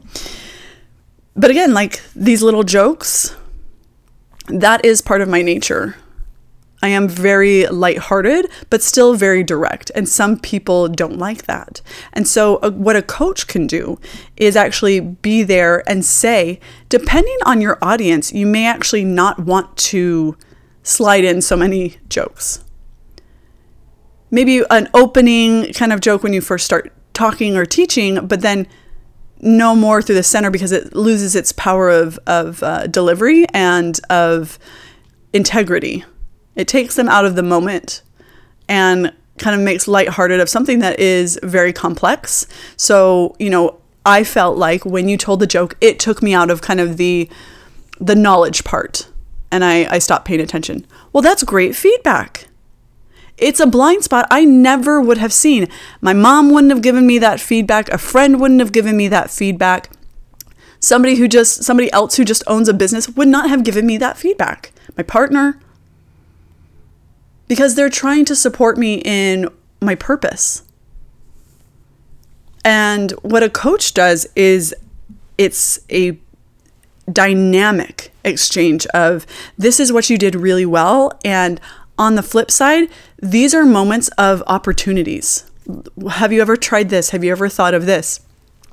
but 1.35 1.51
again, 1.51 1.73
like 1.75 2.03
these 2.15 2.43
little 2.43 2.63
jokes, 2.63 3.35
that 4.49 4.85
is 4.85 5.01
part 5.01 5.21
of 5.21 5.29
my 5.29 5.43
nature. 5.43 5.97
I 6.83 6.89
am 6.89 7.09
very 7.09 7.67
lighthearted, 7.67 8.51
but 8.69 8.83
still 8.83 9.15
very 9.15 9.45
direct. 9.45 9.93
And 9.95 10.09
some 10.09 10.39
people 10.39 10.89
don't 10.89 11.17
like 11.17 11.45
that. 11.45 11.81
And 12.13 12.27
so, 12.27 12.57
uh, 12.57 12.73
what 12.73 12.97
a 12.97 13.03
coach 13.03 13.47
can 13.47 13.69
do 13.69 14.01
is 14.37 14.57
actually 14.57 14.99
be 14.99 15.45
there 15.45 15.89
and 15.89 16.05
say, 16.05 16.59
depending 16.89 17.39
on 17.47 17.61
your 17.61 17.79
audience, 17.81 18.33
you 18.33 18.47
may 18.47 18.67
actually 18.67 19.05
not 19.05 19.39
want 19.39 19.77
to 19.77 20.37
slide 20.83 21.25
in 21.25 21.41
so 21.41 21.57
many 21.57 21.99
jokes. 22.09 22.65
Maybe 24.31 24.65
an 24.71 24.89
opening 24.93 25.73
kind 25.73 25.93
of 25.93 26.01
joke 26.01 26.25
when 26.25 26.33
you 26.33 26.41
first 26.41 26.65
start 26.65 26.93
talking 27.13 27.57
or 27.57 27.65
teaching, 27.65 28.27
but 28.27 28.41
then 28.41 28.67
no 29.41 29.77
more 29.77 30.03
through 30.03 30.15
the 30.15 30.23
center 30.23 30.51
because 30.51 30.73
it 30.73 30.95
loses 30.95 31.37
its 31.37 31.53
power 31.53 31.91
of, 31.91 32.19
of 32.27 32.63
uh, 32.63 32.87
delivery 32.87 33.45
and 33.53 34.01
of 34.09 34.59
integrity 35.33 36.05
it 36.57 36.69
takes 36.69 36.97
them 36.97 37.09
out 37.09 37.25
of 37.25 37.35
the 37.37 37.43
moment 37.43 38.03
and 38.69 39.13
kind 39.39 39.57
of 39.57 39.63
makes 39.63 39.89
lighthearted 39.89 40.41
of 40.41 40.49
something 40.49 40.79
that 40.81 41.01
is 41.01 41.39
very 41.43 41.73
complex. 41.73 42.47
So, 42.77 43.35
you 43.39 43.51
know, 43.51 43.79
I 44.05 44.25
felt 44.25 44.59
like 44.59 44.85
when 44.85 45.09
you 45.09 45.17
told 45.17 45.41
the 45.41 45.47
joke, 45.47 45.77
it 45.81 45.99
took 45.99 46.23
me 46.23 46.35
out 46.35 46.51
of 46.51 46.61
kind 46.61 46.81
of 46.81 46.97
the 46.97 47.29
the 48.01 48.17
knowledge 48.17 48.65
part 48.65 49.09
and 49.53 49.63
I, 49.63 49.87
I 49.95 49.99
stopped 49.99 50.25
paying 50.25 50.41
attention. 50.41 50.87
Well, 51.13 51.23
that's 51.23 51.45
great 51.45 51.77
feedback. 51.77 52.49
It's 53.37 53.61
a 53.61 53.67
blind 53.67 54.03
spot 54.03 54.27
I 54.31 54.45
never 54.45 55.01
would 55.01 55.19
have 55.19 55.33
seen. 55.33 55.69
My 56.01 56.15
mom 56.15 56.51
wouldn't 56.51 56.73
have 56.73 56.83
given 56.83 57.07
me 57.07 57.19
that 57.19 57.39
feedback. 57.39 57.89
A 57.91 57.99
friend 57.99 58.41
wouldn't 58.41 58.61
have 58.61 58.73
given 58.73 58.97
me 58.97 59.09
that 59.09 59.31
feedback. 59.31 59.91
Somebody 60.81 61.17
who 61.17 61.29
just, 61.29 61.63
somebody 61.63 61.93
else 61.93 62.17
who 62.17 62.25
just 62.25 62.43
owns 62.47 62.69
a 62.69 62.75
business 62.75 63.09
would 63.11 63.29
not 63.29 63.51
have 63.51 63.63
given 63.63 63.87
me 63.87 63.99
that 63.99 64.17
feedback. 64.17 64.73
My 64.97 65.03
partner, 65.03 65.61
because 67.53 67.75
they're 67.75 67.91
trying 67.91 68.25
to 68.25 68.35
support 68.35 68.79
me 68.79 69.03
in 69.05 69.47
my 69.83 69.95
purpose. 69.95 70.63
And 72.65 73.11
what 73.21 73.43
a 73.43 73.51
coach 73.51 73.93
does 73.93 74.27
is 74.35 74.75
it's 75.37 75.79
a 75.91 76.19
dynamic 77.13 78.11
exchange 78.25 78.87
of 78.95 79.27
this 79.59 79.79
is 79.79 79.93
what 79.93 80.09
you 80.09 80.17
did 80.17 80.35
really 80.35 80.65
well. 80.65 81.13
And 81.27 81.61
on 81.99 82.15
the 82.15 82.23
flip 82.23 82.51
side, 82.51 82.89
these 83.19 83.53
are 83.53 83.67
moments 83.67 84.09
of 84.17 84.43
opportunities. 84.47 85.45
Have 86.13 86.33
you 86.33 86.41
ever 86.41 86.57
tried 86.57 86.89
this? 86.89 87.11
Have 87.11 87.23
you 87.23 87.33
ever 87.33 87.51
thought 87.51 87.75
of 87.75 87.85
this? 87.85 88.21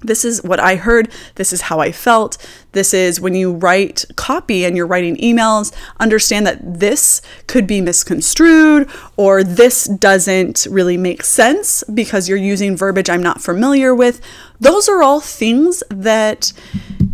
This 0.01 0.23
is 0.23 0.43
what 0.43 0.59
I 0.59 0.75
heard. 0.75 1.11
This 1.35 1.51
is 1.53 1.61
how 1.61 1.79
I 1.79 1.91
felt. 1.91 2.37
This 2.71 2.93
is 2.93 3.19
when 3.19 3.33
you 3.33 3.53
write 3.53 4.05
copy 4.15 4.65
and 4.65 4.75
you're 4.75 4.87
writing 4.87 5.17
emails, 5.17 5.73
understand 5.99 6.45
that 6.47 6.79
this 6.79 7.21
could 7.47 7.67
be 7.67 7.81
misconstrued 7.81 8.89
or 9.17 9.43
this 9.43 9.85
doesn't 9.85 10.67
really 10.69 10.97
make 10.97 11.23
sense 11.23 11.83
because 11.93 12.29
you're 12.29 12.37
using 12.37 12.77
verbiage 12.77 13.09
I'm 13.09 13.23
not 13.23 13.41
familiar 13.41 13.93
with. 13.93 14.21
Those 14.59 14.87
are 14.87 15.01
all 15.01 15.19
things 15.19 15.83
that, 15.89 16.53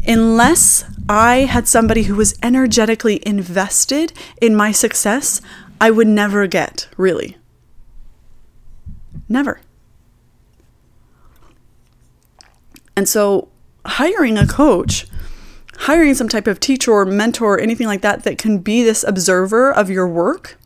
unless 0.08 0.84
I 1.08 1.42
had 1.42 1.68
somebody 1.68 2.04
who 2.04 2.15
was 2.15 2.38
energetically 2.42 3.25
invested 3.25 4.13
in 4.42 4.56
my 4.56 4.72
success, 4.72 5.42
I 5.80 5.92
would 5.92 6.08
never 6.08 6.48
get, 6.48 6.88
really. 6.98 7.38
Never. 9.30 9.60
And 12.96 13.08
so, 13.10 13.50
hiring 13.86 14.38
a 14.38 14.48
coach, 14.48 15.08
hiring 15.80 16.14
some 16.14 16.30
type 16.30 16.48
of 16.48 16.60
teacher 16.60 16.92
or 16.92 17.06
mentor 17.06 17.56
or 17.56 17.60
anything 17.60 17.88
like 17.88 18.02
that 18.02 18.24
that 18.24 18.38
can 18.38 18.60
be 18.60 18.84
this 18.84 19.04
observer 19.04 19.72
of 19.72 19.90
your 19.90 20.08
work 20.08 20.58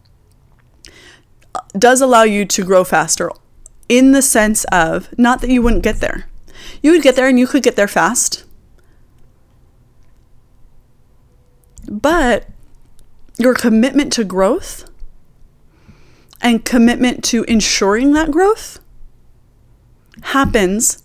does 1.78 2.02
allow 2.02 2.24
you 2.24 2.46
to 2.46 2.64
grow 2.64 2.84
faster 2.84 3.32
in 3.88 4.12
the 4.12 4.22
sense 4.22 4.64
of 4.66 5.10
not 5.18 5.42
that 5.42 5.50
you 5.50 5.62
wouldn't 5.62 5.84
get 5.84 6.00
there. 6.00 6.30
You 6.82 6.92
would 6.92 7.02
get 7.02 7.16
there 7.16 7.28
and 7.28 7.40
you 7.40 7.48
could 7.48 7.64
get 7.64 7.76
there 7.76 7.88
fast. 7.88 8.46
But 11.90 12.48
your 13.38 13.54
commitment 13.56 14.14
to 14.14 14.24
growth 14.24 14.90
and 16.42 16.64
commitment 16.64 17.24
to 17.26 17.44
ensuring 17.46 18.14
that 18.14 18.32
growth 18.32 18.80
happens 20.22 21.04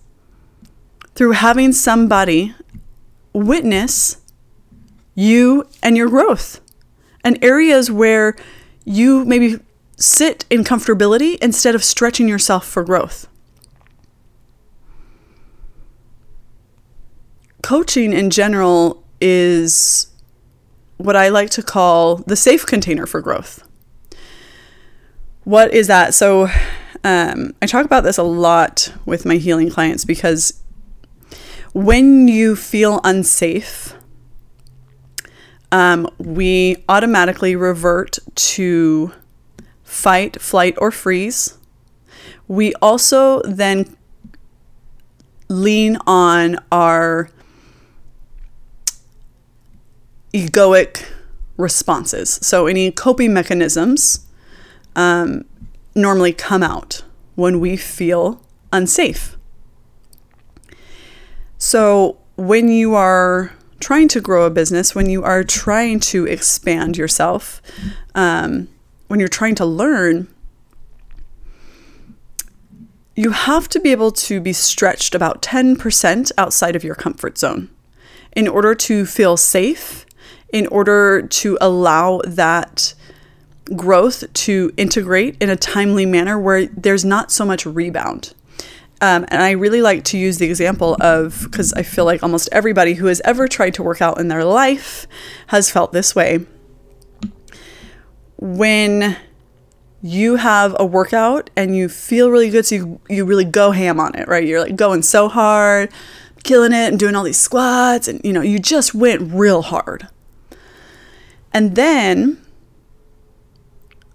through 1.15 1.33
having 1.33 1.73
somebody 1.73 2.55
witness 3.33 4.19
you 5.15 5.67
and 5.83 5.97
your 5.97 6.09
growth 6.09 6.61
and 7.23 7.43
areas 7.43 7.91
where 7.91 8.37
you 8.85 9.25
maybe 9.25 9.59
sit 9.97 10.45
in 10.51 10.65
comfortability 10.65 11.37
instead 11.41 11.75
of 11.75 11.83
stretching 11.83 12.29
yourself 12.29 12.67
for 12.67 12.85
growth. 12.85 13.29
Coaching 17.63 18.13
in 18.13 18.29
general 18.29 19.03
is 19.21 20.09
what 20.99 21.17
I 21.17 21.29
like 21.29 21.51
to 21.51 21.63
call 21.63 22.17
the 22.17 22.37
safe 22.37 22.67
container 22.67 23.07
for 23.07 23.21
growth. 23.21 23.63
What 25.45 25.73
is 25.73 25.87
that? 25.87 26.15
So, 26.15 26.49
um, 27.03 27.55
I 27.61 27.67
talk 27.67 27.85
about 27.85 28.03
this 28.03 28.19
a 28.19 28.23
lot 28.23 28.93
with 29.05 29.27
my 29.27 29.37
healing 29.37 29.71
clients 29.71 30.05
because 30.05 30.63
when 31.75 32.29
you 32.29 32.55
feel 32.55 33.01
unsafe, 33.03 33.95
um, 35.73 36.09
we 36.19 36.77
automatically 36.89 37.57
revert 37.57 38.21
to 38.37 39.13
fight, 39.83 40.41
flight, 40.41 40.77
or 40.79 40.93
freeze. 40.93 41.59
We 42.47 42.75
also 42.75 43.43
then 43.43 43.97
lean 45.49 45.99
on 46.07 46.59
our 46.71 47.29
egoic 50.33 51.05
responses. 51.57 52.39
So, 52.41 52.67
any 52.69 52.93
coping 52.93 53.33
mechanisms 53.33 54.27
um, 54.95 55.45
normally 55.97 56.33
come 56.33 56.63
out 56.63 57.03
when 57.35 57.59
we 57.59 57.77
feel 57.77 58.41
unsafe. 58.73 59.34
So, 61.67 62.19
when 62.37 62.69
you 62.69 62.95
are 62.95 63.51
trying 63.81 64.09
to 64.09 64.21
grow 64.21 64.45
a 64.45 64.51
business, 64.51 64.95
when 64.95 65.09
you 65.09 65.23
are 65.23 65.43
trying 65.43 65.99
to 66.01 66.27
expand 66.27 66.99
yourself, 66.99 67.63
um, 68.15 68.69
when 69.09 69.19
you're 69.19 69.31
trying 69.31 69.55
to 69.55 69.65
learn, 69.65 70.29
you 73.17 73.31
have 73.31 73.67
to 73.71 73.81
be 73.81 73.93
able 73.93 74.13
to 74.13 74.43
be 74.43 74.53
stretched 74.53 75.15
about 75.15 75.41
10% 75.41 76.33
outside 76.37 76.77
of 76.77 76.85
your 76.85 76.95
comfort 76.95 77.39
zone 77.39 77.71
in 78.37 78.47
order 78.47 78.75
to 78.75 79.07
feel 79.07 79.39
safe, 79.39 80.05
in 80.53 80.67
order 80.67 81.23
to 81.23 81.57
allow 81.63 82.21
that 82.27 82.93
growth 83.75 84.31
to 84.35 84.71
integrate 84.77 85.39
in 85.41 85.49
a 85.49 85.57
timely 85.57 86.05
manner 86.05 86.39
where 86.39 86.67
there's 86.67 87.07
not 87.07 87.33
so 87.33 87.47
much 87.47 87.65
rebound. 87.65 88.35
Um, 89.05 89.27
and 89.29 89.43
I 89.43 89.51
really 89.51 89.83
like 89.83 90.03
to 90.05 90.19
use 90.19 90.39
the 90.39 90.47
example 90.47 90.97
of 90.99 91.43
because 91.45 91.75
I 91.75 91.83
feel 91.83 92.07
like 92.07 92.23
almost 92.23 92.49
everybody 92.53 92.95
who 92.95 93.07
has 93.07 93.21
ever 93.23 93.47
tried 93.47 93.75
to 93.75 93.83
work 93.83 94.01
out 94.01 94.19
in 94.19 94.29
their 94.29 94.45
life 94.45 95.07
has 95.49 95.69
felt 95.69 95.93
this 95.93 96.15
way. 96.15 96.47
When 98.39 99.17
you 100.01 100.37
have 100.37 100.75
a 100.79 100.87
workout 100.87 101.51
and 101.55 101.77
you 101.77 101.91
feel 101.91 102.31
really 102.31 102.49
good, 102.49 102.65
so 102.65 102.75
you, 102.77 103.01
you 103.11 103.27
really 103.27 103.45
go 103.45 103.73
ham 103.73 104.01
on 104.01 104.15
it, 104.15 104.27
right? 104.27 104.47
You're 104.47 104.61
like 104.61 104.77
going 104.77 105.03
so 105.03 105.29
hard, 105.29 105.91
killing 106.43 106.73
it, 106.73 106.89
and 106.89 106.99
doing 106.99 107.15
all 107.15 107.25
these 107.25 107.39
squats, 107.39 108.09
and 108.09 108.23
you 108.25 108.33
know, 108.33 108.41
you 108.43 108.59
just 108.59 108.95
went 108.95 109.21
real 109.35 109.61
hard. 109.63 110.09
And 111.53 111.77
then 111.77 112.39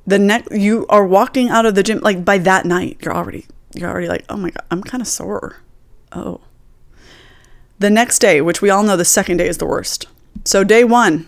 The 0.08 0.17
next 0.17 0.51
you 0.51 0.88
are 0.89 1.05
walking 1.05 1.50
out 1.50 1.67
of 1.67 1.75
the 1.75 1.84
gym 1.84 2.00
like 2.00 2.25
by 2.25 2.39
that 2.39 2.65
night 2.65 2.98
you're 3.01 3.15
already 3.15 3.46
you're 3.74 3.90
already 3.90 4.08
like, 4.08 4.26
"Oh 4.30 4.38
my 4.38 4.50
god, 4.50 4.66
I'm 4.72 4.84
kind 4.84 5.02
of 5.02 5.08
sore." 5.08 5.58
Oh. 6.12 6.42
The 7.80 7.90
next 7.90 8.20
day, 8.20 8.42
which 8.42 8.62
we 8.62 8.70
all 8.70 8.84
know 8.84 8.98
the 8.98 9.06
second 9.06 9.38
day 9.38 9.48
is 9.48 9.58
the 9.58 9.66
worst. 9.66 10.08
So 10.44 10.64
day 10.64 10.84
1 10.84 11.28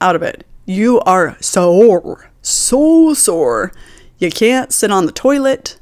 out 0.00 0.16
of 0.16 0.22
it. 0.22 0.44
You 0.66 1.00
are 1.00 1.36
sore. 1.40 2.30
So 2.42 3.14
sore. 3.14 3.72
You 4.18 4.30
can't 4.30 4.72
sit 4.72 4.90
on 4.90 5.06
the 5.06 5.12
toilet. 5.12 5.78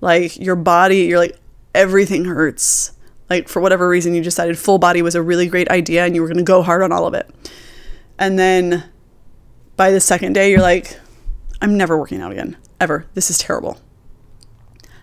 Like 0.00 0.38
your 0.38 0.56
body, 0.56 0.98
you're 0.98 1.18
like 1.18 1.38
everything 1.74 2.24
hurts. 2.24 2.92
Like 3.30 3.48
for 3.48 3.60
whatever 3.60 3.88
reason 3.88 4.14
you 4.14 4.22
decided 4.22 4.58
full 4.58 4.78
body 4.78 5.02
was 5.02 5.14
a 5.14 5.22
really 5.22 5.46
great 5.46 5.70
idea 5.70 6.04
and 6.04 6.14
you 6.14 6.20
were 6.20 6.28
going 6.28 6.36
to 6.36 6.42
go 6.42 6.62
hard 6.62 6.82
on 6.82 6.92
all 6.92 7.06
of 7.06 7.14
it. 7.14 7.30
And 8.18 8.38
then 8.38 8.84
by 9.76 9.90
the 9.90 10.00
second 10.00 10.34
day, 10.34 10.50
you're 10.50 10.60
like, 10.60 10.98
I'm 11.60 11.76
never 11.76 11.98
working 11.98 12.20
out 12.20 12.32
again, 12.32 12.56
ever. 12.80 13.06
This 13.14 13.30
is 13.30 13.38
terrible. 13.38 13.80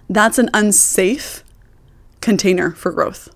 That's 0.09 0.39
an 0.39 0.49
unsafe 0.53 1.43
container 2.21 2.71
for 2.71 2.91
growth. 2.91 3.29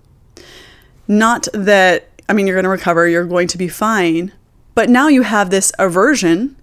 Not 1.06 1.46
that, 1.52 2.08
I 2.28 2.32
mean, 2.32 2.46
you're 2.46 2.56
going 2.56 2.64
to 2.64 2.70
recover, 2.70 3.08
you're 3.08 3.24
going 3.24 3.48
to 3.48 3.58
be 3.58 3.68
fine, 3.68 4.32
but 4.74 4.90
now 4.90 5.08
you 5.08 5.22
have 5.22 5.50
this 5.50 5.72
aversion 5.78 6.56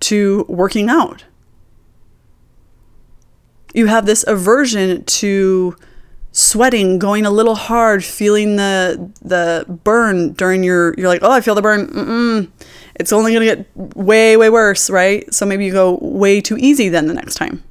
to 0.00 0.44
working 0.48 0.88
out. 0.88 1.24
You 3.74 3.86
have 3.86 4.06
this 4.06 4.24
aversion 4.26 5.04
to 5.04 5.76
sweating, 6.32 6.98
going 6.98 7.24
a 7.24 7.30
little 7.30 7.54
hard, 7.54 8.04
feeling 8.04 8.56
the 8.56 9.10
the 9.22 9.64
burn 9.84 10.32
during 10.32 10.62
your 10.62 10.94
you're 10.98 11.08
like, 11.08 11.22
"Oh, 11.22 11.30
I 11.30 11.40
feel 11.40 11.54
the 11.54 11.62
burn." 11.62 11.88
Mm-mm. 11.88 12.50
It's 12.96 13.12
only 13.12 13.32
going 13.32 13.48
to 13.48 13.56
get 13.56 13.96
way 13.96 14.36
way 14.36 14.50
worse, 14.50 14.90
right? 14.90 15.32
So 15.32 15.46
maybe 15.46 15.64
you 15.64 15.72
go 15.72 15.98
way 16.02 16.42
too 16.42 16.58
easy 16.58 16.90
then 16.90 17.06
the 17.06 17.14
next 17.14 17.36
time. 17.36 17.62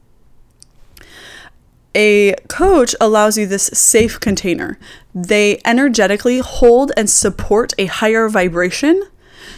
A 1.93 2.35
coach 2.47 2.95
allows 3.01 3.37
you 3.37 3.45
this 3.45 3.67
safe 3.73 4.19
container. 4.19 4.79
They 5.13 5.59
energetically 5.65 6.39
hold 6.39 6.91
and 6.95 7.09
support 7.09 7.73
a 7.77 7.87
higher 7.87 8.29
vibration 8.29 9.03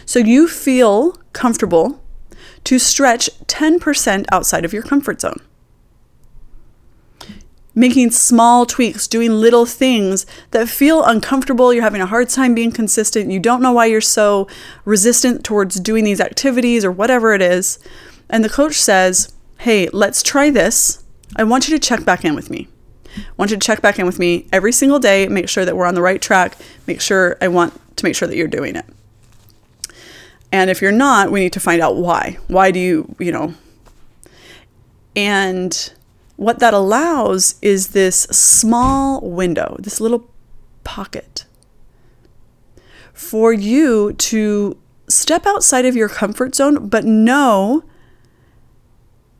so 0.04 0.18
you 0.18 0.48
feel 0.48 1.12
comfortable 1.32 2.02
to 2.64 2.78
stretch 2.78 3.30
10% 3.46 4.24
outside 4.32 4.64
of 4.64 4.72
your 4.72 4.82
comfort 4.82 5.20
zone 5.20 5.40
making 7.74 8.10
small 8.10 8.66
tweaks, 8.66 9.08
doing 9.08 9.32
little 9.32 9.66
things 9.66 10.26
that 10.52 10.68
feel 10.68 11.04
uncomfortable. 11.04 11.72
You're 11.72 11.82
having 11.82 12.00
a 12.00 12.06
hard 12.06 12.28
time 12.28 12.54
being 12.54 12.72
consistent. 12.72 13.30
You 13.30 13.40
don't 13.40 13.62
know 13.62 13.72
why 13.72 13.86
you're 13.86 14.00
so 14.00 14.46
resistant 14.84 15.44
towards 15.44 15.80
doing 15.80 16.04
these 16.04 16.20
activities 16.20 16.84
or 16.84 16.92
whatever 16.92 17.34
it 17.34 17.42
is. 17.42 17.78
And 18.28 18.44
the 18.44 18.48
coach 18.48 18.76
says, 18.76 19.32
Hey, 19.58 19.88
let's 19.92 20.22
try 20.22 20.50
this. 20.50 21.03
I 21.36 21.44
want 21.44 21.68
you 21.68 21.78
to 21.78 21.84
check 21.84 22.04
back 22.04 22.24
in 22.24 22.34
with 22.34 22.50
me. 22.50 22.68
I 23.16 23.22
want 23.36 23.50
you 23.50 23.56
to 23.56 23.64
check 23.64 23.80
back 23.80 23.98
in 23.98 24.06
with 24.06 24.18
me 24.18 24.46
every 24.52 24.72
single 24.72 24.98
day, 24.98 25.28
make 25.28 25.48
sure 25.48 25.64
that 25.64 25.76
we're 25.76 25.86
on 25.86 25.94
the 25.94 26.02
right 26.02 26.20
track, 26.20 26.56
make 26.86 27.00
sure 27.00 27.36
I 27.40 27.48
want 27.48 27.78
to 27.96 28.04
make 28.04 28.16
sure 28.16 28.26
that 28.26 28.36
you're 28.36 28.48
doing 28.48 28.76
it. 28.76 28.86
And 30.50 30.70
if 30.70 30.80
you're 30.82 30.92
not, 30.92 31.30
we 31.30 31.40
need 31.40 31.52
to 31.54 31.60
find 31.60 31.80
out 31.80 31.96
why. 31.96 32.38
Why 32.48 32.70
do 32.70 32.78
you, 32.78 33.14
you 33.18 33.32
know? 33.32 33.54
And 35.16 35.92
what 36.36 36.58
that 36.58 36.74
allows 36.74 37.56
is 37.62 37.88
this 37.88 38.22
small 38.22 39.20
window, 39.20 39.76
this 39.78 40.00
little 40.00 40.30
pocket 40.82 41.44
for 43.12 43.52
you 43.52 44.12
to 44.14 44.76
step 45.08 45.46
outside 45.46 45.86
of 45.86 45.94
your 45.96 46.08
comfort 46.08 46.54
zone, 46.54 46.88
but 46.88 47.04
know 47.04 47.84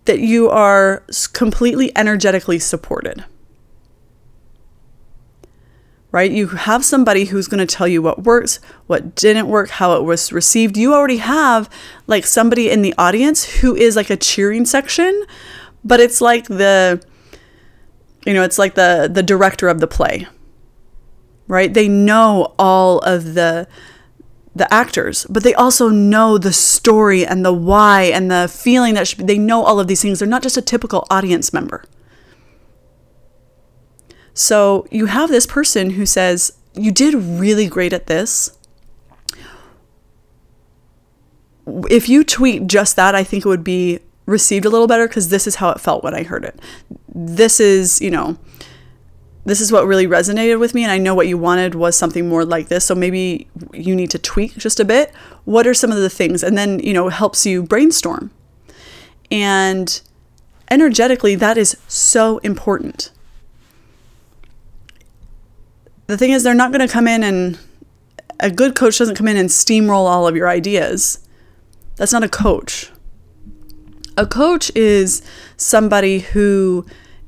that 0.05 0.21
you 0.21 0.49
are 0.49 1.03
completely 1.33 1.93
energetically 1.97 2.59
supported. 2.59 3.25
Right? 6.11 6.31
You 6.31 6.49
have 6.49 6.85
somebody 6.85 7.25
who's 7.25 7.49
going 7.49 7.67
to 7.67 7.75
tell 7.75 7.89
you 7.89 8.01
what 8.01 8.23
works, 8.23 8.61
what 8.87 9.17
didn't 9.17 9.49
work, 9.49 9.69
how 9.69 9.95
it 9.95 10.05
was 10.05 10.33
received. 10.33 10.77
You 10.77 10.95
already 10.95 11.17
have 11.17 11.69
like 12.07 12.25
somebody 12.25 12.71
in 12.71 12.83
the 12.83 12.95
audience 12.97 13.45
who 13.45 13.75
is 13.75 13.97
like 13.97 14.11
a 14.11 14.17
cheering 14.17 14.65
section 14.65 15.25
but 15.85 16.01
it's 16.01 16.21
like 16.21 16.47
the 16.47 17.01
you 18.27 18.33
know 18.33 18.43
it's 18.43 18.59
like 18.59 18.75
the 18.75 19.09
the 19.13 19.23
director 19.23 19.69
of 19.69 19.81
the 19.81 19.87
play 19.87 20.27
right 21.47 21.75
they 21.75 21.87
know 21.87 22.55
all 22.59 22.99
of 23.01 23.35
the 23.35 23.69
the 24.57 24.73
actors 24.73 25.27
but 25.29 25.43
they 25.43 25.55
also 25.55 25.89
know 25.89 26.39
the 26.39 26.53
story 26.53 27.27
and 27.27 27.45
the 27.45 27.53
why 27.53 28.03
and 28.03 28.31
the 28.31 28.49
feeling 28.49 28.95
that 28.95 29.09
should, 29.09 29.27
they 29.27 29.39
know 29.39 29.65
all 29.65 29.81
of 29.81 29.89
these 29.89 30.03
things. 30.03 30.19
They're 30.19 30.29
not 30.29 30.43
just 30.43 30.57
a 30.57 30.63
typical 30.63 31.07
audience 31.11 31.53
member. 31.53 31.85
So 34.33 34.87
you 34.91 35.07
have 35.07 35.31
this 35.31 35.47
person 35.47 35.91
who 35.91 36.07
says 36.07 36.57
you 36.75 36.91
did 36.91 37.15
really 37.15 37.69
great 37.69 37.93
at 37.93 38.07
this. 38.07 38.57
If 41.67 42.09
you 42.09 42.25
tweet 42.25 42.67
just 42.67 42.97
that 42.97 43.15
i 43.15 43.25
think 43.25 43.45
it 43.45 43.49
would 43.49 43.65
be 43.65 44.01
received 44.27 44.65
a 44.65 44.71
little 44.71 44.87
better 44.87 45.07
because 45.07 45.29
this 45.29 45.47
is 45.47 45.57
how 45.57 45.71
it 45.71 45.81
felt 45.81 46.03
when 46.03 46.15
I 46.15 46.23
heard 46.23 46.45
it. 46.45 46.59
This 47.15 47.61
is, 47.61 48.01
you 48.01 48.11
know, 48.11 48.39
this 49.45 49.61
is 49.61 49.71
what 49.71 49.87
really 49.87 50.07
resonated 50.07 50.59
with 50.59 50.75
me 50.75 50.83
and 50.83 50.93
I 50.93 50.99
know 50.99 51.15
what 51.15 51.29
you 51.29 51.37
wanted 51.37 51.75
was 51.75 51.97
something 51.97 52.29
more 52.29 52.45
like 52.45 52.69
this. 52.69 52.85
So 52.85 52.95
maybe 52.95 53.49
you 53.73 53.95
need 53.95 54.11
to 54.11 54.19
tweak 54.19 54.57
just 54.57 54.81
a 54.81 54.85
bit. 54.85 55.13
What 55.45 55.67
are 55.67 55.75
some 55.75 55.91
of 55.91 55.99
the 55.99 56.11
things? 56.11 56.43
And 56.43 56.57
then, 56.57 56.79
you 56.79 56.93
know, 56.93 57.09
helps 57.09 57.45
you 57.45 57.63
brainstorm. 57.63 58.31
And 59.31 60.01
energetically 60.71 61.35
that 61.37 61.59
is 61.59 61.77
so 61.89 62.39
important. 62.39 63.11
The 66.07 66.17
thing 66.17 66.31
is 66.31 66.43
they're 66.43 66.55
not 66.55 66.73
going 66.73 66.87
to 66.87 66.93
come 66.93 67.09
in 67.09 67.23
and 67.23 67.59
a 68.41 68.51
good 68.51 68.75
coach 68.75 68.99
doesn't 68.99 69.17
come 69.17 69.29
in 69.29 69.37
and 69.37 69.49
steamroll 69.49 70.07
all 70.07 70.27
of 70.27 70.37
your 70.37 70.49
ideas. 70.49 71.27
That's 71.97 72.13
not 72.13 72.25
a 72.25 72.29
coach 72.29 72.91
a 74.17 74.27
coach 74.27 74.71
is 74.75 75.23
somebody 75.57 76.21
who 76.21 76.87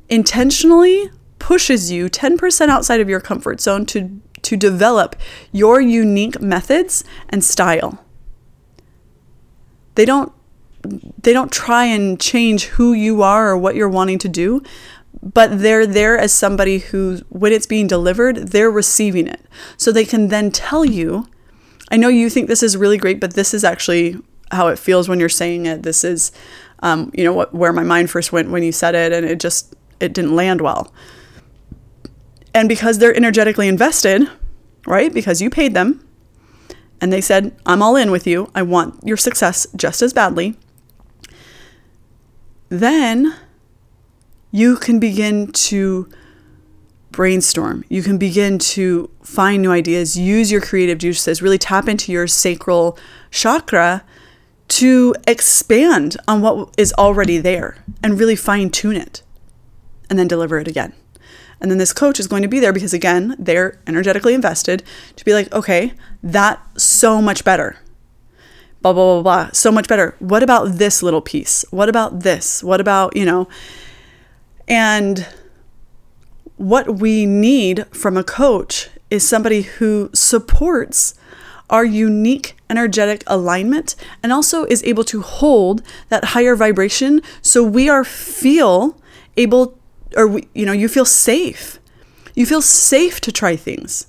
intentionally 0.08 1.10
pushes 1.46 1.92
you 1.92 2.08
10% 2.08 2.68
outside 2.70 3.00
of 3.00 3.08
your 3.08 3.20
comfort 3.20 3.60
zone 3.60 3.86
to, 3.86 4.20
to 4.42 4.56
develop 4.56 5.14
your 5.52 5.80
unique 5.80 6.40
methods 6.40 7.04
and 7.28 7.44
style. 7.44 8.04
They 9.94 10.04
don't 10.04 10.32
they 11.22 11.32
don't 11.32 11.52
try 11.52 11.84
and 11.84 12.20
change 12.20 12.64
who 12.64 12.92
you 12.92 13.22
are 13.22 13.48
or 13.48 13.56
what 13.56 13.76
you're 13.76 13.88
wanting 13.88 14.18
to 14.18 14.28
do, 14.28 14.60
but 15.22 15.60
they're 15.60 15.86
there 15.86 16.18
as 16.18 16.34
somebody 16.34 16.78
who 16.78 17.18
when 17.28 17.52
it's 17.52 17.66
being 17.66 17.86
delivered, 17.86 18.48
they're 18.48 18.70
receiving 18.70 19.28
it. 19.28 19.40
So 19.76 19.92
they 19.92 20.04
can 20.04 20.26
then 20.28 20.50
tell 20.50 20.84
you, 20.84 21.28
I 21.92 21.96
know 21.96 22.08
you 22.08 22.28
think 22.28 22.48
this 22.48 22.64
is 22.64 22.76
really 22.76 22.98
great, 22.98 23.20
but 23.20 23.34
this 23.34 23.54
is 23.54 23.62
actually 23.62 24.16
how 24.50 24.66
it 24.66 24.80
feels 24.80 25.08
when 25.08 25.20
you're 25.20 25.28
saying 25.28 25.66
it. 25.66 25.84
This 25.84 26.02
is 26.02 26.32
um, 26.80 27.12
you 27.14 27.22
know, 27.22 27.32
what, 27.32 27.54
where 27.54 27.72
my 27.72 27.84
mind 27.84 28.10
first 28.10 28.32
went 28.32 28.50
when 28.50 28.64
you 28.64 28.72
said 28.72 28.96
it, 28.96 29.12
and 29.12 29.24
it 29.24 29.38
just 29.38 29.76
it 30.00 30.12
didn't 30.12 30.34
land 30.34 30.60
well. 30.60 30.92
And 32.56 32.70
because 32.70 32.98
they're 32.98 33.14
energetically 33.14 33.68
invested, 33.68 34.30
right? 34.86 35.12
Because 35.12 35.42
you 35.42 35.50
paid 35.50 35.74
them, 35.74 36.02
and 37.02 37.12
they 37.12 37.20
said, 37.20 37.52
"I'm 37.66 37.82
all 37.82 37.96
in 37.96 38.10
with 38.10 38.26
you. 38.26 38.50
I 38.54 38.62
want 38.62 38.98
your 39.04 39.18
success 39.18 39.66
just 39.76 40.00
as 40.00 40.14
badly." 40.14 40.56
Then 42.70 43.34
you 44.50 44.76
can 44.76 44.98
begin 44.98 45.52
to 45.68 46.08
brainstorm. 47.12 47.84
You 47.90 48.02
can 48.02 48.16
begin 48.16 48.58
to 48.76 49.10
find 49.22 49.60
new 49.60 49.70
ideas, 49.70 50.16
use 50.16 50.50
your 50.50 50.62
creative 50.62 50.96
juices, 50.96 51.42
really 51.42 51.58
tap 51.58 51.88
into 51.88 52.10
your 52.10 52.26
sacral 52.26 52.98
chakra 53.30 54.02
to 54.68 55.14
expand 55.26 56.16
on 56.26 56.40
what 56.40 56.70
is 56.78 56.94
already 56.94 57.36
there 57.36 57.76
and 58.02 58.18
really 58.18 58.36
fine 58.36 58.70
tune 58.70 58.96
it 58.96 59.22
and 60.08 60.18
then 60.18 60.26
deliver 60.26 60.58
it 60.58 60.68
again. 60.68 60.94
And 61.60 61.70
then 61.70 61.78
this 61.78 61.92
coach 61.92 62.20
is 62.20 62.26
going 62.26 62.42
to 62.42 62.48
be 62.48 62.60
there 62.60 62.72
because, 62.72 62.92
again, 62.92 63.34
they're 63.38 63.78
energetically 63.86 64.34
invested 64.34 64.82
to 65.16 65.24
be 65.24 65.32
like, 65.32 65.52
okay, 65.52 65.92
that's 66.22 66.82
so 66.82 67.22
much 67.22 67.44
better. 67.44 67.78
Blah, 68.82 68.92
blah, 68.92 69.14
blah, 69.14 69.22
blah. 69.22 69.52
So 69.52 69.72
much 69.72 69.88
better. 69.88 70.14
What 70.18 70.42
about 70.42 70.74
this 70.74 71.02
little 71.02 71.22
piece? 71.22 71.64
What 71.70 71.88
about 71.88 72.20
this? 72.20 72.62
What 72.62 72.80
about, 72.80 73.16
you 73.16 73.24
know? 73.24 73.48
And 74.68 75.26
what 76.56 76.98
we 76.98 77.26
need 77.26 77.86
from 77.88 78.16
a 78.16 78.24
coach 78.24 78.88
is 79.10 79.26
somebody 79.26 79.62
who 79.62 80.10
supports 80.12 81.14
our 81.68 81.84
unique 81.84 82.56
energetic 82.70 83.22
alignment 83.26 83.94
and 84.22 84.32
also 84.32 84.64
is 84.64 84.82
able 84.84 85.04
to 85.04 85.20
hold 85.22 85.82
that 86.08 86.26
higher 86.26 86.54
vibration 86.54 87.20
so 87.42 87.62
we 87.62 87.88
are 87.88 88.04
feel 88.04 89.00
able 89.36 89.75
or 90.16 90.40
you 90.54 90.66
know 90.66 90.72
you 90.72 90.88
feel 90.88 91.04
safe. 91.04 91.78
You 92.34 92.46
feel 92.46 92.62
safe 92.62 93.20
to 93.22 93.32
try 93.32 93.56
things. 93.56 94.08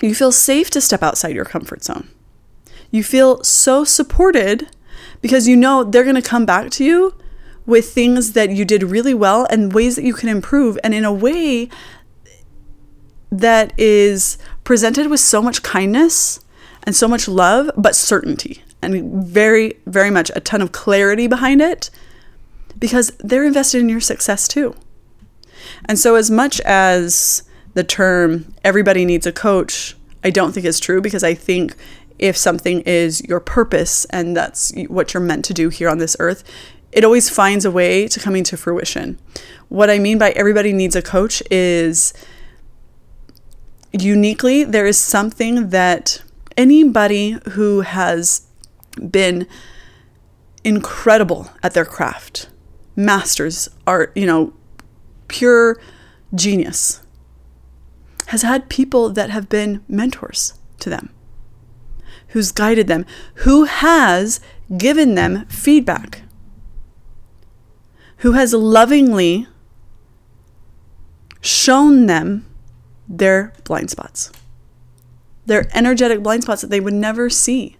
You 0.00 0.14
feel 0.14 0.32
safe 0.32 0.70
to 0.70 0.80
step 0.80 1.02
outside 1.02 1.34
your 1.34 1.44
comfort 1.44 1.82
zone. 1.82 2.08
You 2.90 3.02
feel 3.02 3.42
so 3.42 3.84
supported 3.84 4.68
because 5.20 5.48
you 5.48 5.56
know 5.56 5.82
they're 5.82 6.04
going 6.04 6.14
to 6.14 6.22
come 6.22 6.46
back 6.46 6.70
to 6.72 6.84
you 6.84 7.14
with 7.66 7.90
things 7.90 8.32
that 8.32 8.50
you 8.50 8.64
did 8.64 8.82
really 8.82 9.14
well 9.14 9.46
and 9.50 9.72
ways 9.72 9.96
that 9.96 10.04
you 10.04 10.14
can 10.14 10.28
improve 10.28 10.78
and 10.84 10.94
in 10.94 11.04
a 11.04 11.12
way 11.12 11.68
that 13.30 13.72
is 13.78 14.38
presented 14.62 15.08
with 15.08 15.20
so 15.20 15.40
much 15.40 15.62
kindness 15.62 16.40
and 16.84 16.94
so 16.94 17.08
much 17.08 17.26
love, 17.26 17.70
but 17.76 17.96
certainty 17.96 18.62
and 18.82 19.26
very, 19.26 19.74
very 19.86 20.10
much 20.10 20.30
a 20.36 20.40
ton 20.40 20.60
of 20.60 20.72
clarity 20.72 21.26
behind 21.26 21.62
it 21.62 21.90
because 22.84 23.12
they're 23.18 23.46
invested 23.46 23.80
in 23.80 23.88
your 23.88 23.98
success 23.98 24.46
too. 24.46 24.76
And 25.86 25.98
so, 25.98 26.16
as 26.16 26.30
much 26.30 26.60
as 26.66 27.42
the 27.72 27.82
term 27.82 28.52
everybody 28.62 29.06
needs 29.06 29.26
a 29.26 29.32
coach, 29.32 29.96
I 30.22 30.28
don't 30.28 30.52
think 30.52 30.66
is 30.66 30.78
true 30.78 31.00
because 31.00 31.24
I 31.24 31.32
think 31.32 31.74
if 32.18 32.36
something 32.36 32.82
is 32.82 33.24
your 33.24 33.40
purpose 33.40 34.04
and 34.10 34.36
that's 34.36 34.70
what 34.88 35.14
you're 35.14 35.22
meant 35.22 35.46
to 35.46 35.54
do 35.54 35.70
here 35.70 35.88
on 35.88 35.96
this 35.96 36.14
earth, 36.20 36.44
it 36.92 37.04
always 37.04 37.30
finds 37.30 37.64
a 37.64 37.70
way 37.70 38.06
to 38.06 38.20
coming 38.20 38.44
to 38.44 38.56
fruition. 38.58 39.18
What 39.70 39.88
I 39.88 39.98
mean 39.98 40.18
by 40.18 40.32
everybody 40.32 40.74
needs 40.74 40.94
a 40.94 41.00
coach 41.00 41.42
is 41.50 42.12
uniquely, 43.92 44.62
there 44.62 44.84
is 44.84 44.98
something 44.98 45.70
that 45.70 46.22
anybody 46.54 47.38
who 47.52 47.80
has 47.80 48.46
been 49.10 49.46
incredible 50.64 51.50
at 51.62 51.72
their 51.72 51.86
craft, 51.86 52.50
masters, 52.96 53.68
art, 53.86 54.12
you 54.14 54.26
know, 54.26 54.52
pure 55.28 55.80
genius, 56.34 57.02
has 58.26 58.42
had 58.42 58.68
people 58.68 59.10
that 59.10 59.30
have 59.30 59.48
been 59.48 59.84
mentors 59.88 60.54
to 60.80 60.90
them, 60.90 61.10
who's 62.28 62.52
guided 62.52 62.86
them, 62.86 63.04
who 63.36 63.64
has 63.64 64.40
given 64.76 65.14
them 65.14 65.46
feedback, 65.46 66.22
who 68.18 68.32
has 68.32 68.54
lovingly 68.54 69.46
shown 71.40 72.06
them 72.06 72.46
their 73.06 73.52
blind 73.64 73.90
spots, 73.90 74.32
their 75.44 75.66
energetic 75.74 76.22
blind 76.22 76.42
spots 76.42 76.62
that 76.62 76.70
they 76.70 76.80
would 76.80 76.94
never 76.94 77.28
see 77.28 77.76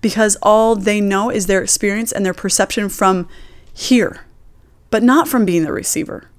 because 0.00 0.36
all 0.42 0.76
they 0.76 1.00
know 1.00 1.30
is 1.30 1.46
their 1.46 1.62
experience 1.62 2.12
and 2.12 2.26
their 2.26 2.34
perception 2.34 2.88
from 2.88 3.28
here, 3.72 4.25
but 4.90 5.02
not 5.02 5.28
from 5.28 5.44
being 5.44 5.64
the 5.64 5.72
receiver. 5.72 6.30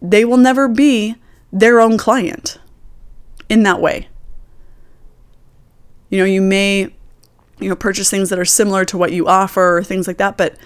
They 0.00 0.24
will 0.24 0.36
never 0.36 0.68
be 0.68 1.16
their 1.52 1.80
own 1.80 1.96
client 1.98 2.58
in 3.48 3.62
that 3.62 3.80
way. 3.80 4.08
You 6.10 6.18
know, 6.18 6.24
you 6.24 6.40
may 6.40 6.94
you 7.58 7.68
know 7.68 7.76
purchase 7.76 8.10
things 8.10 8.30
that 8.30 8.38
are 8.38 8.44
similar 8.44 8.84
to 8.84 8.98
what 8.98 9.12
you 9.12 9.26
offer 9.26 9.78
or 9.78 9.82
things 9.82 10.06
like 10.06 10.18
that, 10.18 10.36
but 10.36 10.56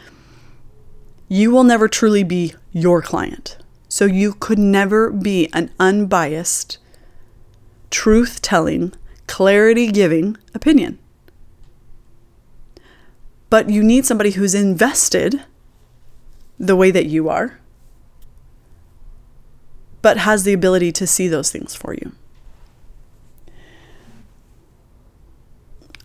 you 1.29 1.51
will 1.51 1.65
never 1.65 1.89
truly 1.89 2.25
be 2.25 2.55
your 2.73 3.01
client. 3.01 3.57
So 3.89 4.05
you 4.05 4.35
could 4.35 4.59
never 4.59 5.11
be 5.11 5.49
an 5.53 5.71
unbiased, 5.79 6.79
truth 7.91 8.41
telling, 8.43 8.93
clarity 9.27 9.91
giving 9.91 10.37
opinion. 10.55 10.99
But 13.49 13.69
you 13.69 13.83
need 13.83 14.07
somebody 14.07 14.33
who's 14.33 14.55
invested 14.55 15.43
the 16.61 16.77
way 16.77 16.91
that 16.91 17.07
you 17.07 17.29
are, 17.31 17.59
but 20.03 20.19
has 20.19 20.45
the 20.45 20.53
ability 20.53 20.93
to 20.93 21.07
see 21.07 21.27
those 21.27 21.51
things 21.51 21.75
for 21.75 21.95
you. 21.95 22.13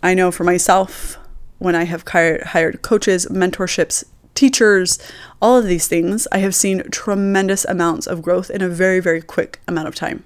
I 0.02 0.14
know 0.14 0.32
for 0.32 0.46
myself, 0.46 1.18
when 1.60 1.76
I 1.76 1.84
have 1.84 2.08
hired 2.08 2.82
coaches, 2.82 3.28
mentorships, 3.30 4.06
teachers, 4.34 4.98
all 5.42 5.58
of 5.58 5.66
these 5.66 5.88
things, 5.88 6.28
I 6.32 6.38
have 6.38 6.56
seen 6.56 6.90
tremendous 6.90 7.66
amounts 7.66 8.08
of 8.08 8.22
growth 8.22 8.50
in 8.50 8.62
a 8.62 8.70
very, 8.70 9.00
very 9.00 9.22
quick 9.22 9.60
amount 9.68 9.88
of 9.88 9.96
time. 9.96 10.24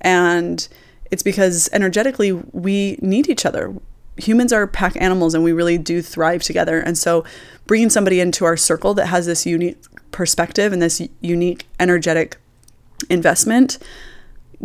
And 0.00 0.68
it's 1.10 1.22
because 1.22 1.68
energetically 1.72 2.32
we 2.32 2.98
need 3.00 3.28
each 3.28 3.44
other. 3.44 3.74
Humans 4.18 4.52
are 4.52 4.66
pack 4.66 5.00
animals 5.00 5.34
and 5.34 5.44
we 5.44 5.52
really 5.52 5.78
do 5.78 6.02
thrive 6.02 6.42
together. 6.42 6.80
And 6.80 6.96
so 6.98 7.24
bringing 7.66 7.90
somebody 7.90 8.20
into 8.20 8.44
our 8.44 8.56
circle 8.56 8.94
that 8.94 9.06
has 9.06 9.26
this 9.26 9.46
unique 9.46 9.78
perspective 10.10 10.72
and 10.72 10.82
this 10.82 11.00
unique 11.20 11.66
energetic 11.78 12.38
investment 13.08 13.78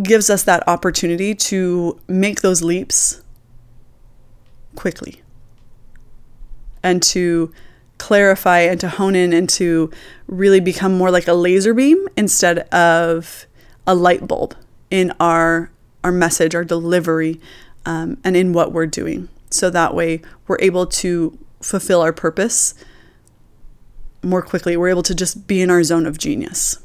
gives 0.01 0.29
us 0.29 0.43
that 0.43 0.67
opportunity 0.67 1.35
to 1.35 1.99
make 2.07 2.41
those 2.41 2.63
leaps 2.63 3.21
quickly 4.75 5.21
and 6.81 7.03
to 7.03 7.53
clarify 7.99 8.59
and 8.59 8.79
to 8.79 8.89
hone 8.89 9.15
in 9.15 9.31
and 9.33 9.47
to 9.47 9.91
really 10.27 10.59
become 10.59 10.97
more 10.97 11.11
like 11.11 11.27
a 11.27 11.33
laser 11.33 11.73
beam 11.73 12.07
instead 12.17 12.59
of 12.69 13.45
a 13.85 13.93
light 13.93 14.27
bulb 14.27 14.55
in 14.89 15.13
our 15.19 15.69
our 16.03 16.11
message, 16.11 16.53
our 16.53 16.65
delivery, 16.65 17.39
um, 17.85 18.17
and 18.25 18.35
in 18.35 18.51
what 18.51 18.73
we're 18.73 18.85
doing. 18.85 19.29
So 19.53 19.69
that 19.69 19.93
way 19.93 20.21
we're 20.47 20.57
able 20.59 20.85
to 20.87 21.37
fulfill 21.61 22.01
our 22.01 22.13
purpose 22.13 22.73
more 24.21 24.41
quickly. 24.41 24.75
We're 24.77 24.89
able 24.89 25.03
to 25.03 25.15
just 25.15 25.47
be 25.47 25.61
in 25.61 25.69
our 25.69 25.83
zone 25.83 26.05
of 26.05 26.17
genius. 26.17 26.77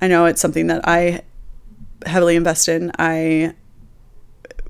I 0.00 0.08
know 0.08 0.26
it's 0.26 0.40
something 0.40 0.66
that 0.66 0.86
I 0.86 1.22
heavily 2.04 2.36
invest 2.36 2.68
in. 2.68 2.92
I, 2.98 3.54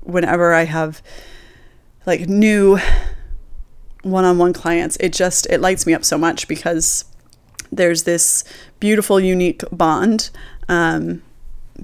whenever 0.01 0.53
I 0.53 0.63
have 0.63 1.01
like 2.05 2.29
new 2.29 2.79
one-on-one 4.03 4.53
clients 4.53 4.95
it 5.01 5.11
just 5.11 5.45
it 5.49 5.59
lights 5.59 5.85
me 5.85 5.93
up 5.93 6.05
so 6.05 6.17
much 6.17 6.47
because 6.47 7.03
there's 7.71 8.03
this 8.03 8.45
beautiful 8.79 9.19
unique 9.19 9.63
bond 9.71 10.29
um, 10.69 11.21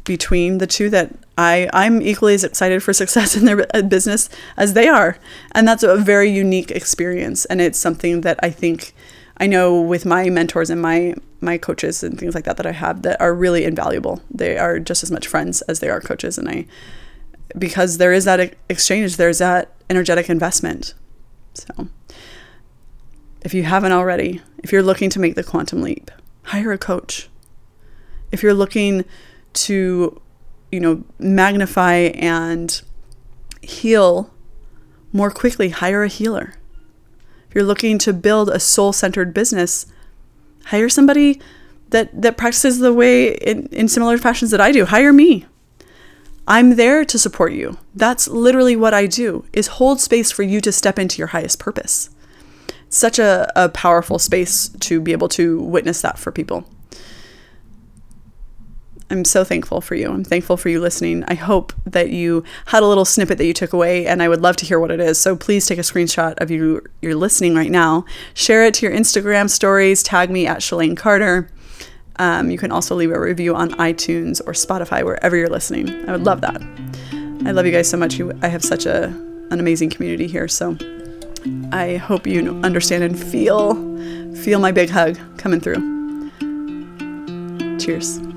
between 0.03 0.57
the 0.57 0.67
two 0.67 0.89
that 0.89 1.13
I, 1.37 1.69
I'm 1.73 2.01
equally 2.01 2.33
as 2.33 2.43
excited 2.43 2.83
for 2.83 2.93
success 3.03 3.35
in 3.35 3.45
their 3.45 3.65
uh, 3.75 3.81
business 3.81 4.29
as 4.57 4.73
they 4.73 4.87
are. 4.87 5.17
And 5.53 5.67
that's 5.67 5.83
a 5.83 5.97
very 5.97 6.29
unique 6.29 6.71
experience. 6.71 7.45
And 7.45 7.61
it's 7.61 7.79
something 7.79 8.21
that 8.21 8.39
I 8.41 8.49
think 8.49 8.93
I 9.37 9.47
know 9.47 9.81
with 9.81 10.05
my 10.05 10.29
mentors 10.29 10.69
and 10.69 10.81
my, 10.81 11.15
my 11.41 11.57
coaches 11.57 12.03
and 12.03 12.19
things 12.19 12.35
like 12.35 12.45
that 12.45 12.57
that 12.57 12.65
I 12.65 12.71
have 12.71 13.01
that 13.01 13.19
are 13.19 13.33
really 13.33 13.65
invaluable. 13.65 14.21
They 14.29 14.57
are 14.57 14.79
just 14.79 15.03
as 15.03 15.11
much 15.11 15.27
friends 15.27 15.61
as 15.63 15.79
they 15.79 15.89
are 15.89 16.01
coaches. 16.01 16.37
And 16.37 16.47
I, 16.49 16.65
because 17.57 17.97
there 17.97 18.13
is 18.13 18.25
that 18.25 18.55
exchange, 18.69 19.17
there's 19.17 19.39
that 19.39 19.73
energetic 19.89 20.29
investment. 20.29 20.93
So 21.53 21.87
if 23.41 23.53
you 23.53 23.63
haven't 23.63 23.91
already, 23.91 24.41
if 24.63 24.71
you're 24.71 24.83
looking 24.83 25.09
to 25.11 25.19
make 25.19 25.35
the 25.35 25.43
quantum 25.43 25.81
leap, 25.81 26.09
hire 26.43 26.71
a 26.71 26.77
coach. 26.77 27.29
If 28.31 28.41
you're 28.41 28.53
looking 28.53 29.05
to, 29.53 30.21
you 30.71 30.79
know, 30.79 31.03
magnify 31.19 31.95
and 32.15 32.81
heal 33.61 34.31
more 35.11 35.31
quickly, 35.31 35.69
hire 35.69 36.03
a 36.03 36.07
healer. 36.07 36.55
If 37.47 37.55
you're 37.55 37.63
looking 37.63 37.97
to 37.99 38.13
build 38.13 38.49
a 38.49 38.59
soul-centered 38.59 39.33
business, 39.33 39.85
hire 40.65 40.89
somebody 40.89 41.39
that 41.89 42.09
that 42.19 42.37
practices 42.37 42.79
the 42.79 42.93
way 42.93 43.33
in, 43.35 43.67
in 43.67 43.87
similar 43.87 44.17
fashions 44.17 44.51
that 44.51 44.61
I 44.61 44.71
do. 44.71 44.85
Hire 44.85 45.13
me. 45.13 45.45
I'm 46.47 46.75
there 46.75 47.05
to 47.05 47.19
support 47.19 47.53
you. 47.53 47.77
That's 47.95 48.27
literally 48.27 48.75
what 48.75 48.93
I 48.93 49.05
do 49.05 49.45
is 49.53 49.67
hold 49.67 50.01
space 50.01 50.31
for 50.31 50.43
you 50.43 50.59
to 50.61 50.71
step 50.71 50.99
into 50.99 51.19
your 51.19 51.27
highest 51.27 51.59
purpose 51.59 52.09
such 52.93 53.19
a, 53.19 53.51
a 53.55 53.69
powerful 53.69 54.19
space 54.19 54.69
to 54.79 55.01
be 55.01 55.11
able 55.11 55.27
to 55.27 55.59
witness 55.61 56.01
that 56.01 56.19
for 56.19 56.31
people. 56.31 56.65
I'm 59.09 59.25
so 59.25 59.43
thankful 59.43 59.81
for 59.81 59.95
you. 59.95 60.09
I'm 60.09 60.23
thankful 60.23 60.57
for 60.57 60.69
you 60.69 60.79
listening. 60.79 61.23
I 61.27 61.35
hope 61.35 61.73
that 61.85 62.09
you 62.09 62.43
had 62.67 62.83
a 62.83 62.87
little 62.87 63.05
snippet 63.05 63.37
that 63.37 63.45
you 63.45 63.53
took 63.53 63.73
away, 63.73 64.07
and 64.07 64.23
I 64.23 64.29
would 64.29 64.41
love 64.41 64.55
to 64.57 64.65
hear 64.65 64.79
what 64.79 64.91
it 64.91 64.99
is. 64.99 65.19
So 65.19 65.35
please 65.35 65.65
take 65.65 65.77
a 65.77 65.83
screenshot 65.83 66.33
of 66.37 66.49
you 66.49 66.81
you're 67.01 67.15
listening 67.15 67.55
right 67.55 67.71
now. 67.71 68.05
Share 68.33 68.65
it 68.65 68.73
to 68.75 68.85
your 68.85 68.95
Instagram 68.95 69.49
stories. 69.49 70.03
Tag 70.03 70.29
me 70.29 70.47
at 70.47 70.59
Shalane 70.59 70.97
Carter. 70.97 71.49
Um, 72.17 72.51
you 72.51 72.57
can 72.57 72.71
also 72.71 72.95
leave 72.95 73.11
a 73.11 73.19
review 73.19 73.55
on 73.55 73.71
iTunes 73.71 74.39
or 74.45 74.53
Spotify, 74.53 75.03
wherever 75.03 75.35
you're 75.35 75.49
listening. 75.49 75.89
I 76.07 76.11
would 76.11 76.23
love 76.23 76.41
that. 76.41 76.61
I 77.45 77.51
love 77.51 77.65
you 77.65 77.71
guys 77.71 77.89
so 77.89 77.97
much. 77.97 78.19
I 78.41 78.47
have 78.47 78.63
such 78.63 78.85
a 78.85 79.05
an 79.51 79.59
amazing 79.59 79.89
community 79.89 80.27
here. 80.27 80.47
So 80.47 80.77
I 81.71 81.97
hope 81.97 82.25
you 82.25 82.59
understand 82.63 83.03
and 83.03 83.19
feel 83.19 83.75
feel 84.35 84.59
my 84.59 84.71
big 84.71 84.89
hug 84.89 85.17
coming 85.37 85.59
through. 85.59 86.31
Cheers. 87.79 88.32